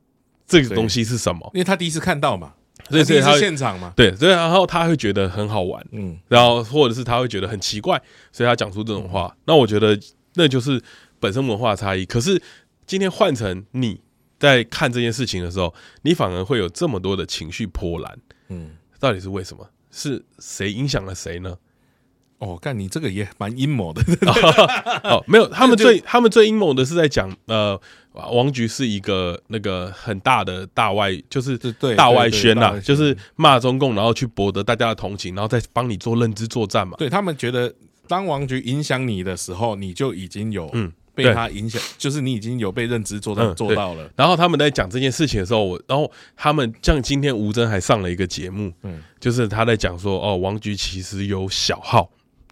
[0.50, 1.50] 这个东西是什么？
[1.54, 2.54] 因为他第一次看到嘛，
[2.90, 9.34] 所以所以他现场嘛，对，所以然后他会觉得很好玩，嗯，然后或者是他会觉得很奇怪，所以他讲出这种话。
[9.46, 9.98] 那我觉得
[10.34, 10.82] 那就是
[11.20, 12.06] 本身文化差异。
[12.06, 12.42] 可是
[12.86, 14.02] 今天换成你
[14.40, 18.18] 在看这件事情的时候，你反而会有这么多的情绪波澜，
[18.50, 19.70] 嗯，到底是为什么？
[19.92, 21.58] 是谁影响了谁呢？
[22.40, 24.02] 哦，干你这个也蛮阴谋的
[25.06, 27.80] 哦，没有，他们最他们最阴谋的是在讲呃。
[28.34, 31.58] 王菊是一个那个很大的大外，就是
[31.96, 36.98] 大外宣呐，就是骂中共，然后去博得大家的同情，然后再帮你做认知作战嘛。
[36.98, 37.74] 对，他们觉得，
[38.10, 44.10] 当王菊影响你的时候，你就已经有嗯被他影响，就是你已经有被认知作战做到了。
[44.18, 52.10] 然后他们在讲这件事情的时候，我然后他们像今天吴峥还上了一个节目，嗯，就是他在讲说哦，王菊其实有小号，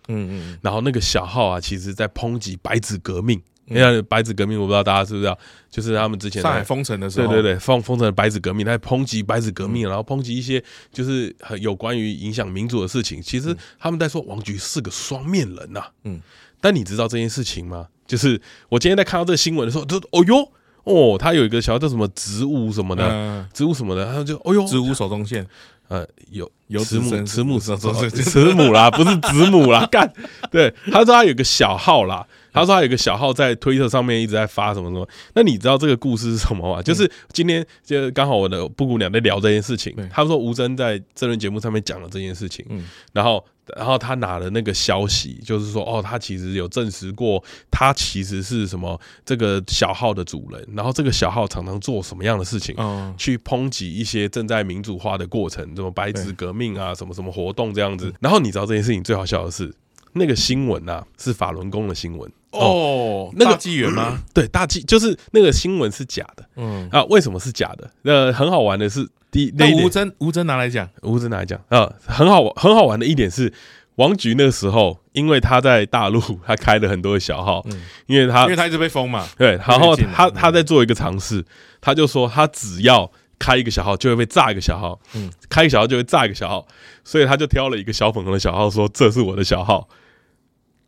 [0.08, 3.42] 嗯嗯，然后那个小号啊，其实在抨击白纸革命。
[3.70, 5.38] 你看白纸革命，我不知道大家知不知道，
[5.70, 13.22] 就是他们之前上海封城的时候，对对对，封封城的白纸革命，他在抨击白纸革命，然后抨击一些就是很有关于影响民主的事情。
[13.22, 16.22] 其实他们在说王菊是个双面人呐，嗯，
[16.62, 17.88] 但你知道这件事情吗？
[18.06, 20.50] 就是我今天在看到这个新闻的时候，就哦哟
[20.86, 25.46] 哦，他有一个小叫什么植物什么的，植物什么的，他就哦哟，植物手中线。
[25.88, 30.12] 呃，有有慈母慈母慈母 慈母啦，不是子母啦， 干，
[30.52, 32.26] 对，他说他有个小号啦，
[32.60, 35.08] 他说他有个小号在推特上面一直在发什么什么。
[35.34, 36.82] 那你知道这个故事是什么吗？
[36.82, 42.66] 就是今天就刚好我的布谷鸟在聊这件事情，他说吴峥在这轮节目上面讲了这件事情，
[43.14, 43.44] 然后。
[43.76, 50.66] 然后他拿了那个消息，就是说，哦，他其实有证实过，他其实是什么这个小号的主人。
[50.74, 52.74] 然后这个小号常常做什么样的事情？
[52.78, 58.14] 嗯，去抨击一些正在民主化的过程，什么白纸革命啊，什么什么活动这样子。
[58.22, 59.70] 然后你知道这件事情最好笑的是，
[60.14, 63.32] 那个新闻啊，是法轮功的新闻哦。
[63.36, 64.20] 那个大纪元吗？
[64.34, 66.46] 对，大纪就是那个新闻是假的。
[66.56, 67.90] 嗯啊，为什么是假的？
[68.04, 69.08] 呃，很好玩的是。
[69.30, 73.52] 第那吴峥吴峥拿来讲，吴峥拿来讲啊，很好很好玩的一点是，
[73.96, 81.46] 王菊那个时候，因为他在大陆， 他开了很多的小号，嗯、因为他因为他一直被封嘛，对，然后他他在做一个尝试，
[81.82, 86.66] 他就说他只要开一个小号，就会被炸一个小号，嗯，开一个小号就会炸一个小号，
[87.04, 89.90] 所以他就挑了一个小粉红的小号，说这是我的小号。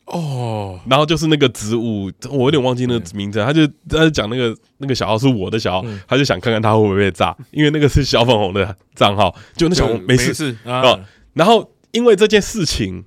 [0.10, 11.00] 哦，然后就是那个植物，我有点忘记那个名字，他就他就讲那个那个小号是我的小号，他就想看看他会不会被炸，因为那个是小粉红的账号，就那小红没事啊。
[11.34, 13.04] 然后因为这件事情，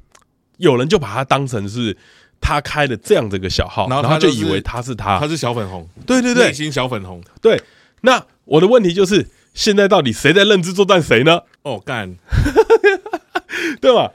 [0.59, 1.96] 有人就把他当成是
[2.40, 7.61] 他开的这样的一个小号，然后他就以为他是他，他是小粉红，对对对，内心小粉红，对。
[8.05, 11.40] 那我的问题就是，现在到底谁在认知作战谁呢？
[11.62, 12.16] 哦，干，
[13.80, 14.11] 对吧？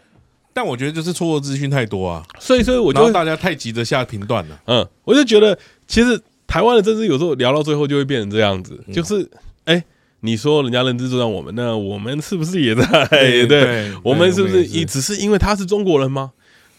[0.58, 4.60] 但我觉得就是错误资讯太多啊，所以所以我觉得大家太急着下评断了。
[4.66, 5.56] 嗯，我就觉得
[5.88, 9.22] 其实台湾的政治有时候聊到最后就会变成这样子，就是
[9.66, 9.84] 哎、欸，
[10.22, 13.08] 你说人家认知就像我们，那我们是不是也在？
[13.08, 16.32] 对，对我们是不是也只是因为他是中国人吗？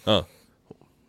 [0.07, 0.25] 嗯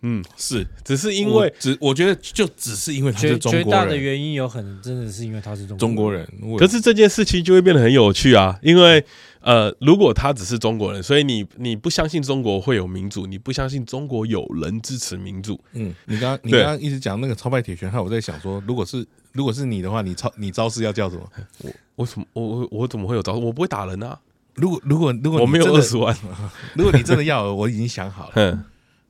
[0.01, 6.27] 嗯，是，只是因为只我觉得就只是因为他是中国人，最大的原因有可能真的是因为他是中中国人。
[6.57, 9.03] 可是这件事情就会变得很有趣啊，因为。
[9.41, 15.57] 呃，如果他只是中国人，所以你你不相信中国会有民主，你不相信中国有人支持民主。
[15.71, 21.23] 嗯，你刚刚你刚刚一直讲那个超派铁拳，害我在想说，如果是如果是你的话，你超你招式要叫什么？
[21.63, 23.39] 我我怎么我我我怎么会有招式？
[23.39, 24.19] 我不会打人啊！
[24.55, 26.13] 如果如果如果我没有二十万，
[26.75, 28.63] 如果你真的要，我已经想好了，嗯，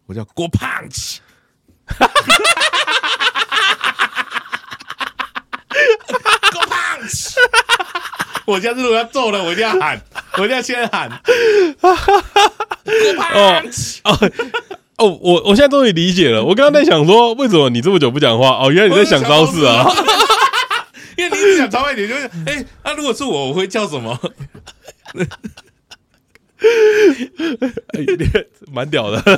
[0.09, 1.19] 我叫郭胖子。
[6.51, 7.39] 郭胖子。
[8.45, 10.01] 我下次如果要揍了，我一定要喊，
[10.37, 11.07] 我一定要先喊。
[11.81, 11.95] 哦
[13.35, 13.63] 哦
[14.97, 15.07] 哦！
[15.21, 16.43] 我我现在终于理解了。
[16.43, 18.49] 我刚刚在想说，为什么你这么久不讲话？
[18.65, 19.85] 哦，原来你在想招式啊！
[21.17, 24.19] 因为你一直讲超派点，就是哎，那如果是我，我会叫什么？
[28.71, 29.21] 蛮屌的，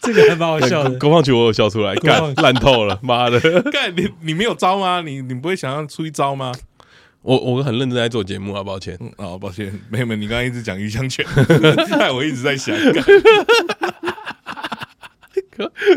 [0.00, 0.90] 这个还蛮好笑的。
[0.98, 3.40] 公放曲我有笑出来，干烂透了，妈的！
[3.70, 5.02] 干你你没有招吗？
[5.04, 6.52] 你你不会想要出一招吗？
[7.22, 11.24] 我我很认真在做节目啊，抱歉，嗯，哦，抱歉，没有没有，你刚刚一直讲鱼香拳，
[11.98, 12.74] 害我一直在想，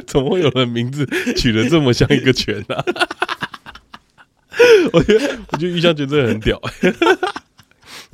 [0.06, 1.04] 怎么会有人名字
[1.36, 2.76] 取得这么像一个拳呢？
[4.94, 6.62] 我觉得我觉得鱼香拳真的很屌，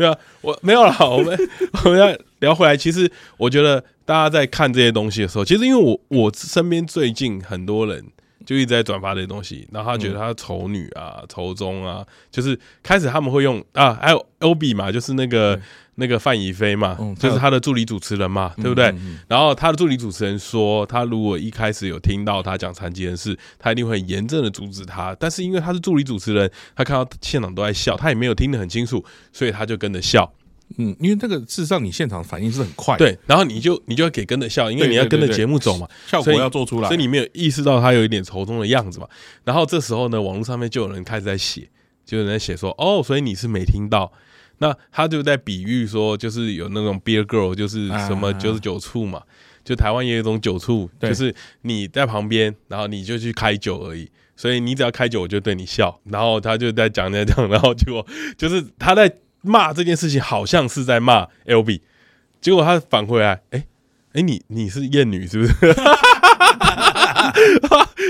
[0.02, 1.40] 对啊，我没有了， 我们
[1.86, 8.04] 我们要聊回来，其实我觉得大家在看这些东西的时候，其实因为我我身边最近很多人。
[8.46, 15.60] 就一直在转发这些东西，然后他觉得他丑女啊、丑中啊，就是开始他们会用啊，还有 L B 嘛，就是那个
[15.96, 18.94] 那个范怡菲嘛，就是他的助理主持人嘛，对不对？
[19.28, 30.32] 然后他的助理主持人说，他如果一开始有听到他讲残疾人士，他一定会很严正的阻止他，但是因为他是助理主持人，他看到现场都在笑，他也没有听得很清楚，所以他就跟着笑。
[30.78, 39.08] 嗯，因为这个事实上你现场反应是很快，对，然后你就你就要给跟着笑，因为你要跟着节目走嘛，效果要做出来，所以你没有意识到他有一点仇中的样子嘛。
[39.44, 41.68] 然后这时候呢，网络上面就有人开始在写，
[42.06, 44.12] 就有人在写说，哦，所以你是没听到，
[44.60, 49.22] 那他就在比喻说，就是有那种 beer girl，就是什么九十九处嘛，
[49.64, 58.06] 就台湾也有一种酒处，就是你在旁边，然后你就去开酒而已，所以你只要开酒，我就对你笑，然后他就在讲在讲，然后结果
[58.38, 59.12] 就是他在。
[59.42, 61.82] 骂这件事情好像是在骂 LB，
[62.40, 63.66] 结果他返回来，哎、欸、哎、
[64.16, 65.54] 欸，你你是厌女是不是？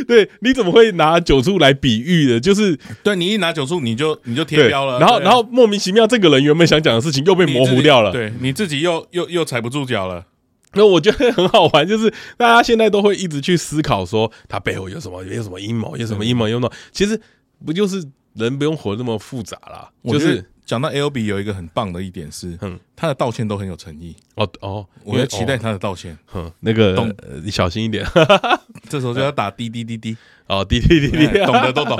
[0.08, 2.40] 对，你怎么会拿酒醋来比喻的？
[2.40, 10.26] 就是对你一拿酒醋，你就你就贴标了，然后然后莫名其妙，这个人原本想讲的事情又被模糊掉了，对你自己又又又踩不住脚了。
[10.74, 16.72] 那我觉得很好玩，就是大家现在都会一直去思考说，他背后有什么，有什么阴谋，有什么阴谋，有什么？
[16.94, 17.20] 其实
[17.66, 18.02] 不就是
[18.34, 20.46] 人不用活那么复杂啦，就是。
[20.64, 24.16] 讲到 LB 有一个很棒的一点是，嗯，他的道歉都很有诚意。
[24.36, 26.18] 哦哦，我要期待他的道歉。
[26.28, 27.14] 哼，那个
[27.44, 28.06] 你小心一点，
[28.88, 30.16] 这时候就要打滴滴滴滴。
[30.48, 32.00] 哦，滴滴滴滴，懂得都懂。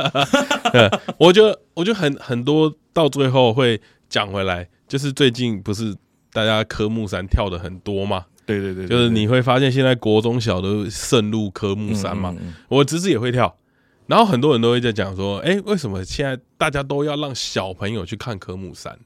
[1.20, 5.94] 我觉得，我觉得很很多到最后会讲回来，就是最近不是
[6.32, 8.26] 大家科目三跳的很多嘛？
[8.46, 12.34] 对对对，就是你会发现现在国中小都渗入科目三嘛。
[12.70, 13.54] 我侄子也会跳，
[14.12, 19.00] 然后很多人都会在讲说，哎，为什么现在大家都要让小朋友去看科目三？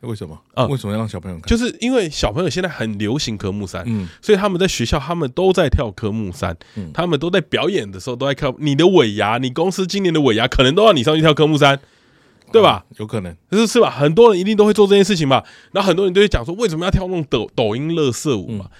[0.00, 0.66] 为什么啊？
[0.66, 1.46] 为什么要让小朋友看？
[1.46, 8.52] 就是因为小朋友现在很流行科目三，嗯，所以他们在学校他们都在跳科目三，嗯，他们都在表演的时候都在跳。
[8.58, 11.78] 你的尾牙，你公司今年的尾牙，可能都要你上去跳科目三，
[12.50, 12.84] 对吧？
[12.98, 13.88] 有可能，是是吧？
[13.88, 15.44] 很多人一定都会做这件事情吧。
[15.70, 18.70] 然后很多人都会讲说，为什么要跳那种抖抖音乐色舞嘛？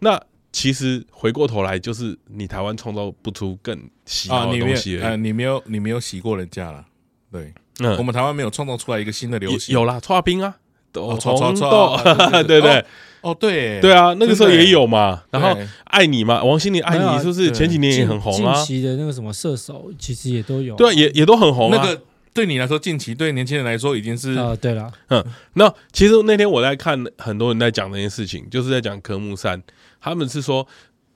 [0.00, 0.20] 那
[0.52, 4.98] 其实回过头来，就是你台湾创造不出更洗脑的东西。
[4.98, 6.84] 呃，你没有，你没有洗过人家了，
[7.30, 10.56] 对，嗯，我们台湾没有创造出来一个新的流行，有啦，剉冰啊。
[10.92, 11.16] 红
[11.60, 11.96] 豆，
[12.48, 12.84] 对 对，
[13.20, 15.22] 哦对，对啊，那个时候也有嘛。
[15.30, 18.56] 然后爱你嘛，王心凌爱你是不是前几年也很红啊？
[18.56, 20.74] 近期的那个什么射手，其实也都有。
[20.74, 21.70] 对，也也都很红。
[21.70, 22.02] 那个
[22.34, 25.24] 对你来说近期，对年轻人来说已经是啊，对了，嗯。
[25.52, 29.62] 那其实那天我在看很多人在讲那件事情，就是在讲科目三，
[30.00, 30.66] 他们是说，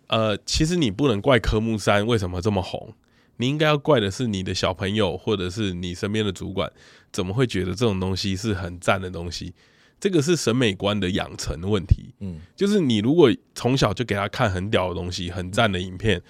[0.09, 2.93] 呃，其实你不能怪科目三为什么这么红，
[3.39, 6.71] 你应该要怪的是你的小朋友或者是你身边的主管。
[7.11, 9.55] 怎么会觉得这种东西是很赞的东西？
[10.01, 12.13] 这个是审美观的养成的问题。
[12.19, 16.21] 嗯，就是你如果从小就给他看很屌的东西、很赞的影片，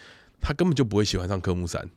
[0.41, 1.91] 他根本就不会喜欢上科目三。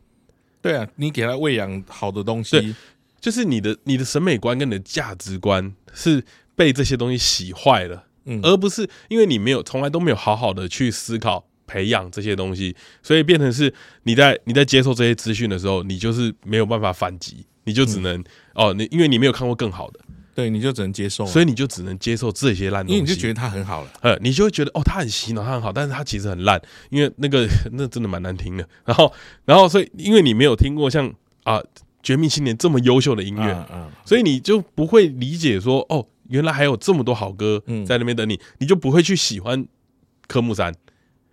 [0.62, 2.74] 对啊，你给他喂养好的东西，
[3.20, 6.24] 就是你的你的审美观跟你的价值观是
[6.56, 13.74] 被这些东西洗坏了，嗯，而不是因为你没有从来都没有好好的去思考培养这些东西，所以变成是
[14.04, 17.46] 你在你在接受这些资讯的时候，你就是没有办法反击。
[17.68, 20.00] 你就只能、嗯、哦，你因为你没有看过更好的，
[20.34, 28.66] 对，你就只能接受，所以你就只能接受这些烂东西，因为你就觉得它很好了，呃，你就会觉得哦，它很洗脑，它很好，但是它其实很烂，因为那个 那真的蛮难听的。
[28.86, 29.12] 然后，
[29.44, 31.14] 然后，所以因为你没有听过像
[31.44, 31.58] 啊
[32.02, 33.68] 《绝命青年》这么优秀的音乐，
[34.06, 39.68] 所以你就不会理解说哦，原来还有这么多好歌在那边等你，你就不会去喜欢
[40.28, 40.74] 科目三。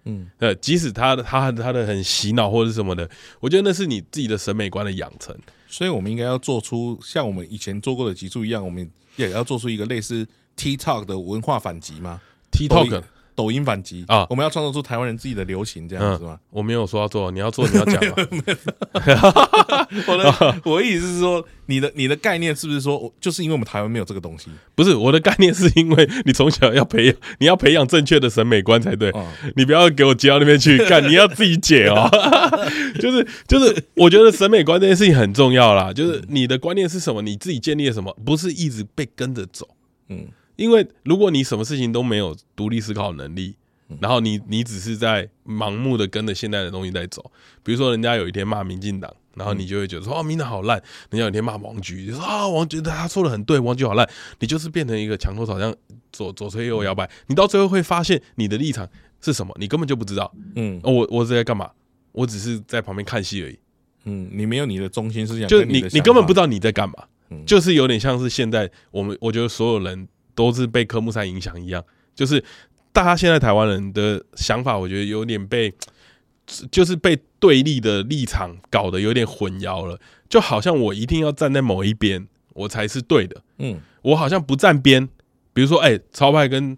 [0.05, 3.09] 嗯，呃，即使他他他的很洗脑或者是什么的，
[3.41, 5.35] 我觉得那是你自己的审美观的养成。
[5.67, 10.27] 所以，我们应该要做出像我们以前做过的集数一样，我们也要做出一个类似
[10.57, 12.21] TikTok 的文化反击吗
[12.53, 13.03] ？TikTok。
[13.35, 14.27] 抖音反击啊！
[14.31, 16.39] 我们要创造出台湾人自己的流行，这样子吗？
[16.51, 18.01] 我没有说要做，你要做，你要讲。
[20.07, 24.49] 我的我的意思是说，你的你的概念是不是说，就是因为我们台湾没有这个东西？
[24.75, 29.13] 不是，我的概念是因为你从小要培养， 你要培养正确的审美观才对。
[29.57, 32.09] 你不要给我接到那边去干，你要自己解哦。
[33.01, 35.93] 就是就是，我觉得审美观这件事情很重要啦。
[35.93, 39.69] 就是你的观念是什么，你自己建立了什么，不是一直被跟着走。
[40.09, 40.27] 嗯。
[40.57, 43.57] 因为如果你什么事情都没有独立思考能力，
[44.01, 47.31] 然后你你只是在盲目的跟着现在的东西在走，
[47.63, 50.79] 比如说人家有一天骂民进党，然后你就会觉得说哦，民进党好烂；
[51.11, 54.09] 人家有一天骂王局，就说啊，王局他说的很对，王局好烂。
[54.41, 55.73] 你就是变成一个墙头草，像
[56.13, 58.89] 左左推右摇摆，你到最后会发现你的立场
[59.21, 60.33] 是什么，你根本就不知道。
[60.57, 61.71] 嗯，我我是在干嘛？
[62.13, 63.59] 我只是在旁边看戏而已。
[64.05, 66.95] 嗯，你没有你的中心思想，就你你根本不知道你在干嘛。
[67.45, 70.09] 就是有点像是现在我们，我觉得所有人。
[70.35, 72.43] 都是被科目三影响一样，就是
[72.93, 75.73] 大家现在台湾人的想法，我觉得有点被，
[76.71, 79.99] 就是被对立的立场搞得有点混淆了。
[80.29, 83.41] 就好像我一定要站在某一边，我才是对的。
[83.59, 85.09] 嗯，我好像不站边。
[85.53, 86.77] 比如说，哎，超派跟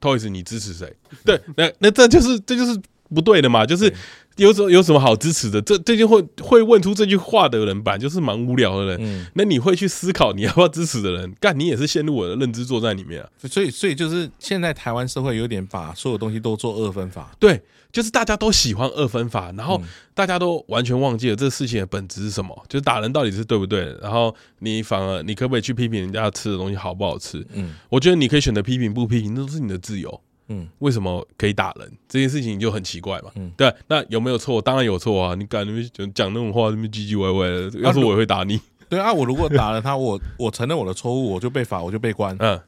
[0.00, 0.96] Toys，你支持谁？
[1.24, 2.80] 对，那那这就是这就是
[3.14, 3.92] 不对的嘛，就是。
[4.36, 5.60] 有什有什么好支持的？
[5.62, 8.98] 这这句会会问出这句话的人，本来就是蛮无聊的人。
[9.00, 13.28] 嗯，那你会去思考你要不要支持的人，干你也是陷入我的认知作战里面啊。
[13.48, 17.34] 所以，所以就是现在台湾社会有点把所有东西都做二分法。
[17.38, 17.60] 对，
[17.90, 19.80] 就是大家都喜欢二分法，然后
[20.14, 23.96] 大家都完全忘记了这事情的本质是什么，就是打人到底是对不对？
[24.02, 27.42] 然后你反而你可不可以去批评人家吃的东西好不好吃？
[27.54, 30.20] 嗯，我觉得你可以选择批评不批评，那都是你的自由。
[30.48, 33.30] 嗯，为什么可以打人这件事情就很奇怪嘛？
[33.34, 34.62] 嗯，对，那有没有错？
[34.62, 35.34] 当然有错啊！
[35.34, 38.60] 你敢那边讲讲那种话，那边唧唧歪歪的，要是我也会打你。
[38.88, 42.36] 对啊，我如果打了他， 我我承认我的错误，我就被罚，我就被关。
[42.38, 42.60] 嗯，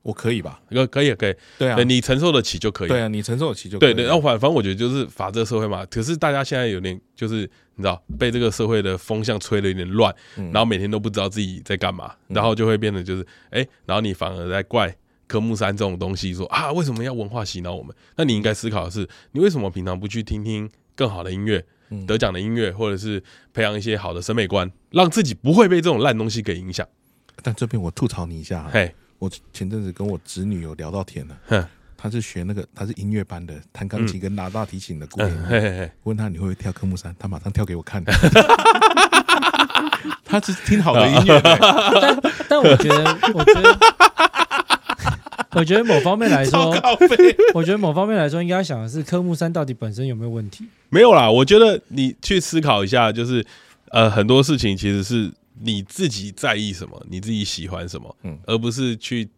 [0.00, 0.58] 我可以吧？
[0.70, 1.34] 可可以可以。
[1.58, 2.88] 对啊，你承受得起就可以。
[2.88, 3.92] 对啊，你承受得起就可以。
[3.92, 5.84] 对对，然后反反正我觉得就是法治社会嘛。
[5.86, 7.42] 可是大家现在有点就是
[7.74, 14.96] 你知道被这个社会的风向吹的有点乱，然后每天都不知道自己在干嘛，然后就会变得就是哎，然后你反而在怪。
[15.26, 17.94] 科目三这种东西说，啊，为什么要文化洗脑我们？
[18.16, 21.64] 那你应该思考的是，你为什么平常不去听听更好的音乐、
[22.06, 23.22] 得奖的音乐，或者是
[23.52, 26.86] 培养一些好的审美观，让自己不会被这种烂东西给影响？
[27.42, 31.64] 但这边我吐槽你一下，嘿，我前阵子跟我侄女有聊到天了，哼，
[31.96, 38.02] 她是学那个，她是音乐班的，弹钢琴跟拉大提琴的姑娘，嘿嘿嘿，问她你会不会跳科目三，她马上跳给我看，
[40.24, 43.04] 她是听好的音乐，但但我觉得，
[43.34, 43.78] 我觉得。
[45.56, 46.70] 我觉得某方面来说
[47.54, 50.66] 我觉得某方面来说，应该想的是科目三到底本身有没有问题？
[50.90, 53.44] 没有啦，我觉得你去思考一下，就是
[53.90, 59.28] 呃，很多事情其实是你自己在意什么，你自己喜欢什么，嗯，而不是去，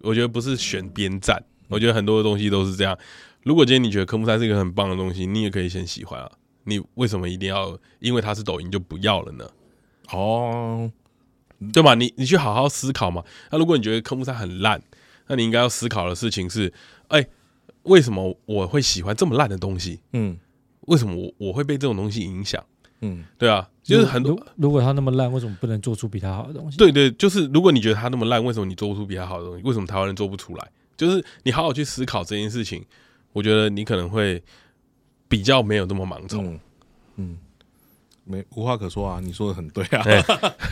[0.00, 1.42] 我觉得不是选边站。
[1.68, 2.98] 我觉得很多的东西都是这样。
[3.44, 6.30] 如果今天你觉得科目三是一个很棒的东西，你也可以先喜欢啊。
[6.64, 9.48] 你为什么一定要因为它是抖音就不要了呢？
[10.10, 10.90] 哦，
[11.72, 11.94] 对吧？
[11.94, 13.24] 你你去好好思考嘛。
[13.50, 14.80] 那如果你觉得科目三很烂，
[15.26, 16.72] 那你应该要思考的事情是：
[17.08, 17.26] 哎，
[17.84, 20.00] 为什么我会喜欢这么烂的东西？
[20.12, 20.38] 嗯，
[20.82, 22.62] 为什么我我会被这种东西影响？
[23.00, 24.38] 嗯，对啊，就是很多。
[24.56, 26.76] 如果它那么烂，为什么不能做出比它好的东西？
[26.78, 29.62] 对对，就是如果你觉得它那么烂，为什么你做不出比它好的东西？
[29.64, 30.70] 为什么台湾人做不出来？
[30.96, 32.84] 就是你好好去思考这件事情，
[33.32, 34.42] 我觉得你可能会。
[35.28, 36.60] 比较没有这么盲从，
[37.16, 37.38] 嗯，
[38.24, 40.22] 没无话可说啊，你说的很对啊，对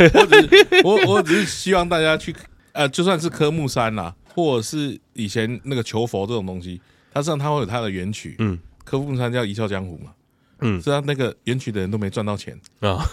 [0.12, 2.36] 我只是我我只是希望大家去，
[2.72, 6.80] 呃，就算是科目三啦，或者是以前那个求佛这种东西，
[7.12, 10.12] 它实际上它会有它的原曲，嗯，科目三叫一笑江湖嘛，
[10.60, 12.58] 嗯，实际上那个原曲的人都没赚到钱。
[12.80, 13.04] 啊，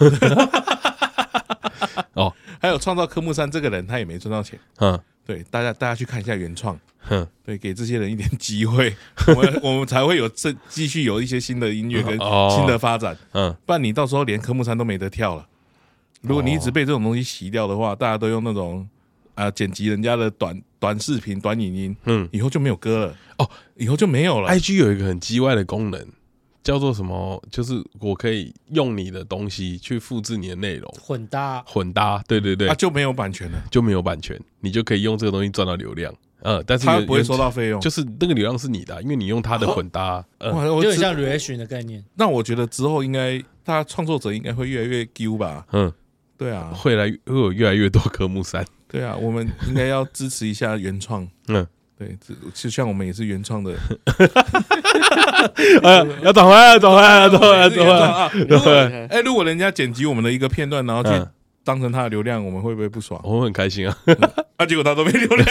[2.14, 4.98] 哦，还有创造科目三这个人他也没赚到钱，嗯。
[5.28, 8.96] 对，大家大家去看一下原创，哼，对，给这些人一点机会，
[9.28, 12.12] 我们我们才会有这继续有一些新的音乐跟
[12.50, 15.46] 新的发展，嗯，不然你到时候连科目三都没得跳了。
[16.22, 18.88] 如果你一直被这种东西洗掉的话，大家都用那种
[19.38, 24.50] 啊剪辑人家的短短视频、短影音，嗯，以后就没有歌了，哦，以后就没有了。
[24.50, 26.06] IG 有一个很机歪的功能。
[26.60, 27.42] 叫做什么？
[27.50, 36.12] 就是我可以用你的东西去复制你的内容，混搭，混搭，对对对，啊，就没有版权了，就没有版权，你就可以用这个东西赚到流量，
[36.42, 42.04] 呃，但是他不会收到费用，就是那个流量是你的，因为你用他的混搭，呃，有点像 reaction 的概念。
[42.16, 45.66] 那我觉得之后应该，大家创作者应该会越来越 Q 吧？
[45.72, 45.90] 嗯，
[46.38, 51.66] 对啊，会来会有越来越多科目三，对啊，我们应该要支持一下原创， 嗯。
[51.98, 52.16] 对，
[52.54, 53.74] 就像我们也是原创的，
[55.82, 58.30] 哎，要转回来，转回来，转回来，转回来啊！
[58.46, 61.10] 对，哎，如果人家剪辑我们的一个片段，然后去
[61.64, 63.20] 当成他的流量，我们会不会不爽？
[63.24, 63.98] 我们很开心啊！
[64.58, 65.48] 啊结果他都没流量，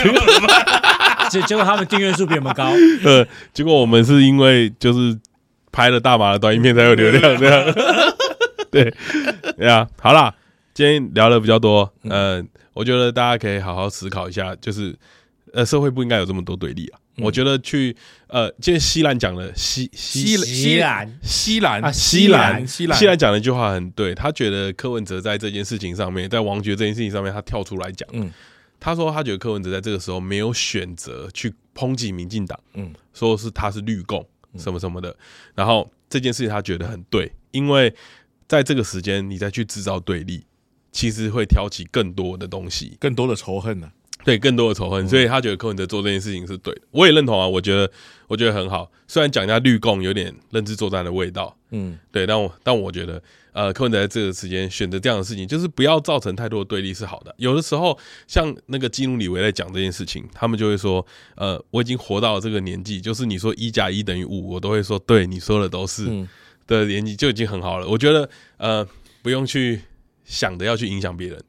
[1.28, 2.72] 结结果他们订阅数比我们高。
[3.04, 5.18] 呃，结果我们是因为就是
[5.70, 7.74] 拍了大马的短影片才有流量，这样。
[8.70, 8.90] 对，
[9.58, 10.34] 对啊，好啦，
[10.78, 14.96] 今天聊的比较多，嗯，我觉得大家可以好好思考一下，就是。
[15.54, 17.00] 呃，社会不应该有这么多对立啊！
[17.16, 21.18] 嗯、我觉得去呃，今天西兰讲的西西西兰。
[21.22, 23.18] 西兰西兰西兰西兰。
[23.18, 28.30] 讲的一句话很对，他觉得柯文哲在这件事情上面，在王爵这件事情上面，他跳出来讲，嗯，
[28.78, 34.24] 他说他觉得柯文哲在这个时候没有选择去抨击民进党，嗯，说是他是绿共
[34.58, 35.16] 什么什么的，
[35.54, 37.92] 然后这件事情他觉得很对，因为
[38.46, 40.44] 在这个时间你再去制造对立，
[40.92, 43.92] 其实会挑起更多的东西，更多的仇恨呢、啊。
[44.24, 47.46] 对，更多的仇恨，所以他觉得柯文哲做这件事情是对的，我也认同啊。
[47.46, 47.90] 我觉得，
[48.26, 48.90] 我觉得很好。
[49.06, 53.22] 虽然讲一下绿共有点认知作战的味道，嗯，对，但我但我觉得，
[53.52, 57.32] 呃，柯文哲在这个时间选择这样的事情，就是不要造成太多的对立是好的。
[57.38, 66.26] 有的时候，像那个基努里维在讲这件事情，他们就会说，呃，我已经活到了这个年纪，就是你说一加一等于五，我都会说，对，你说的都是
[66.66, 67.86] 的年纪就已经很好了。
[67.86, 68.28] 我觉得，
[68.58, 68.86] 呃，
[69.22, 69.80] 不用去
[70.28, 71.42] 想着要去影响别人。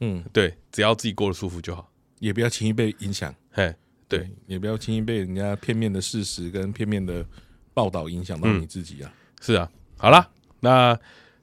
[0.00, 3.34] 嗯，对，只要自己过得舒服就好，也不要轻易被影响。
[3.50, 3.74] 嘿，
[4.06, 7.24] 对，也不要轻易被人家片面的事实跟片面的
[7.72, 9.10] 报道影响到你自己啊。
[9.40, 10.28] 是啊，好啦，
[10.60, 10.94] 那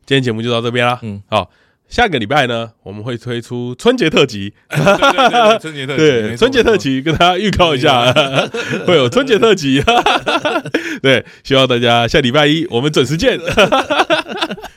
[0.05, 0.99] 今天节目就到这边啦。
[1.01, 1.49] 嗯，好，
[1.87, 4.53] 下个礼拜呢，我们会推出春节特辑。
[5.59, 8.13] 春节特辑，对，春节特辑跟大家预告一下，
[8.85, 9.81] 会有春节特辑。
[11.01, 13.39] 对，希望大家下礼拜一我们准时见。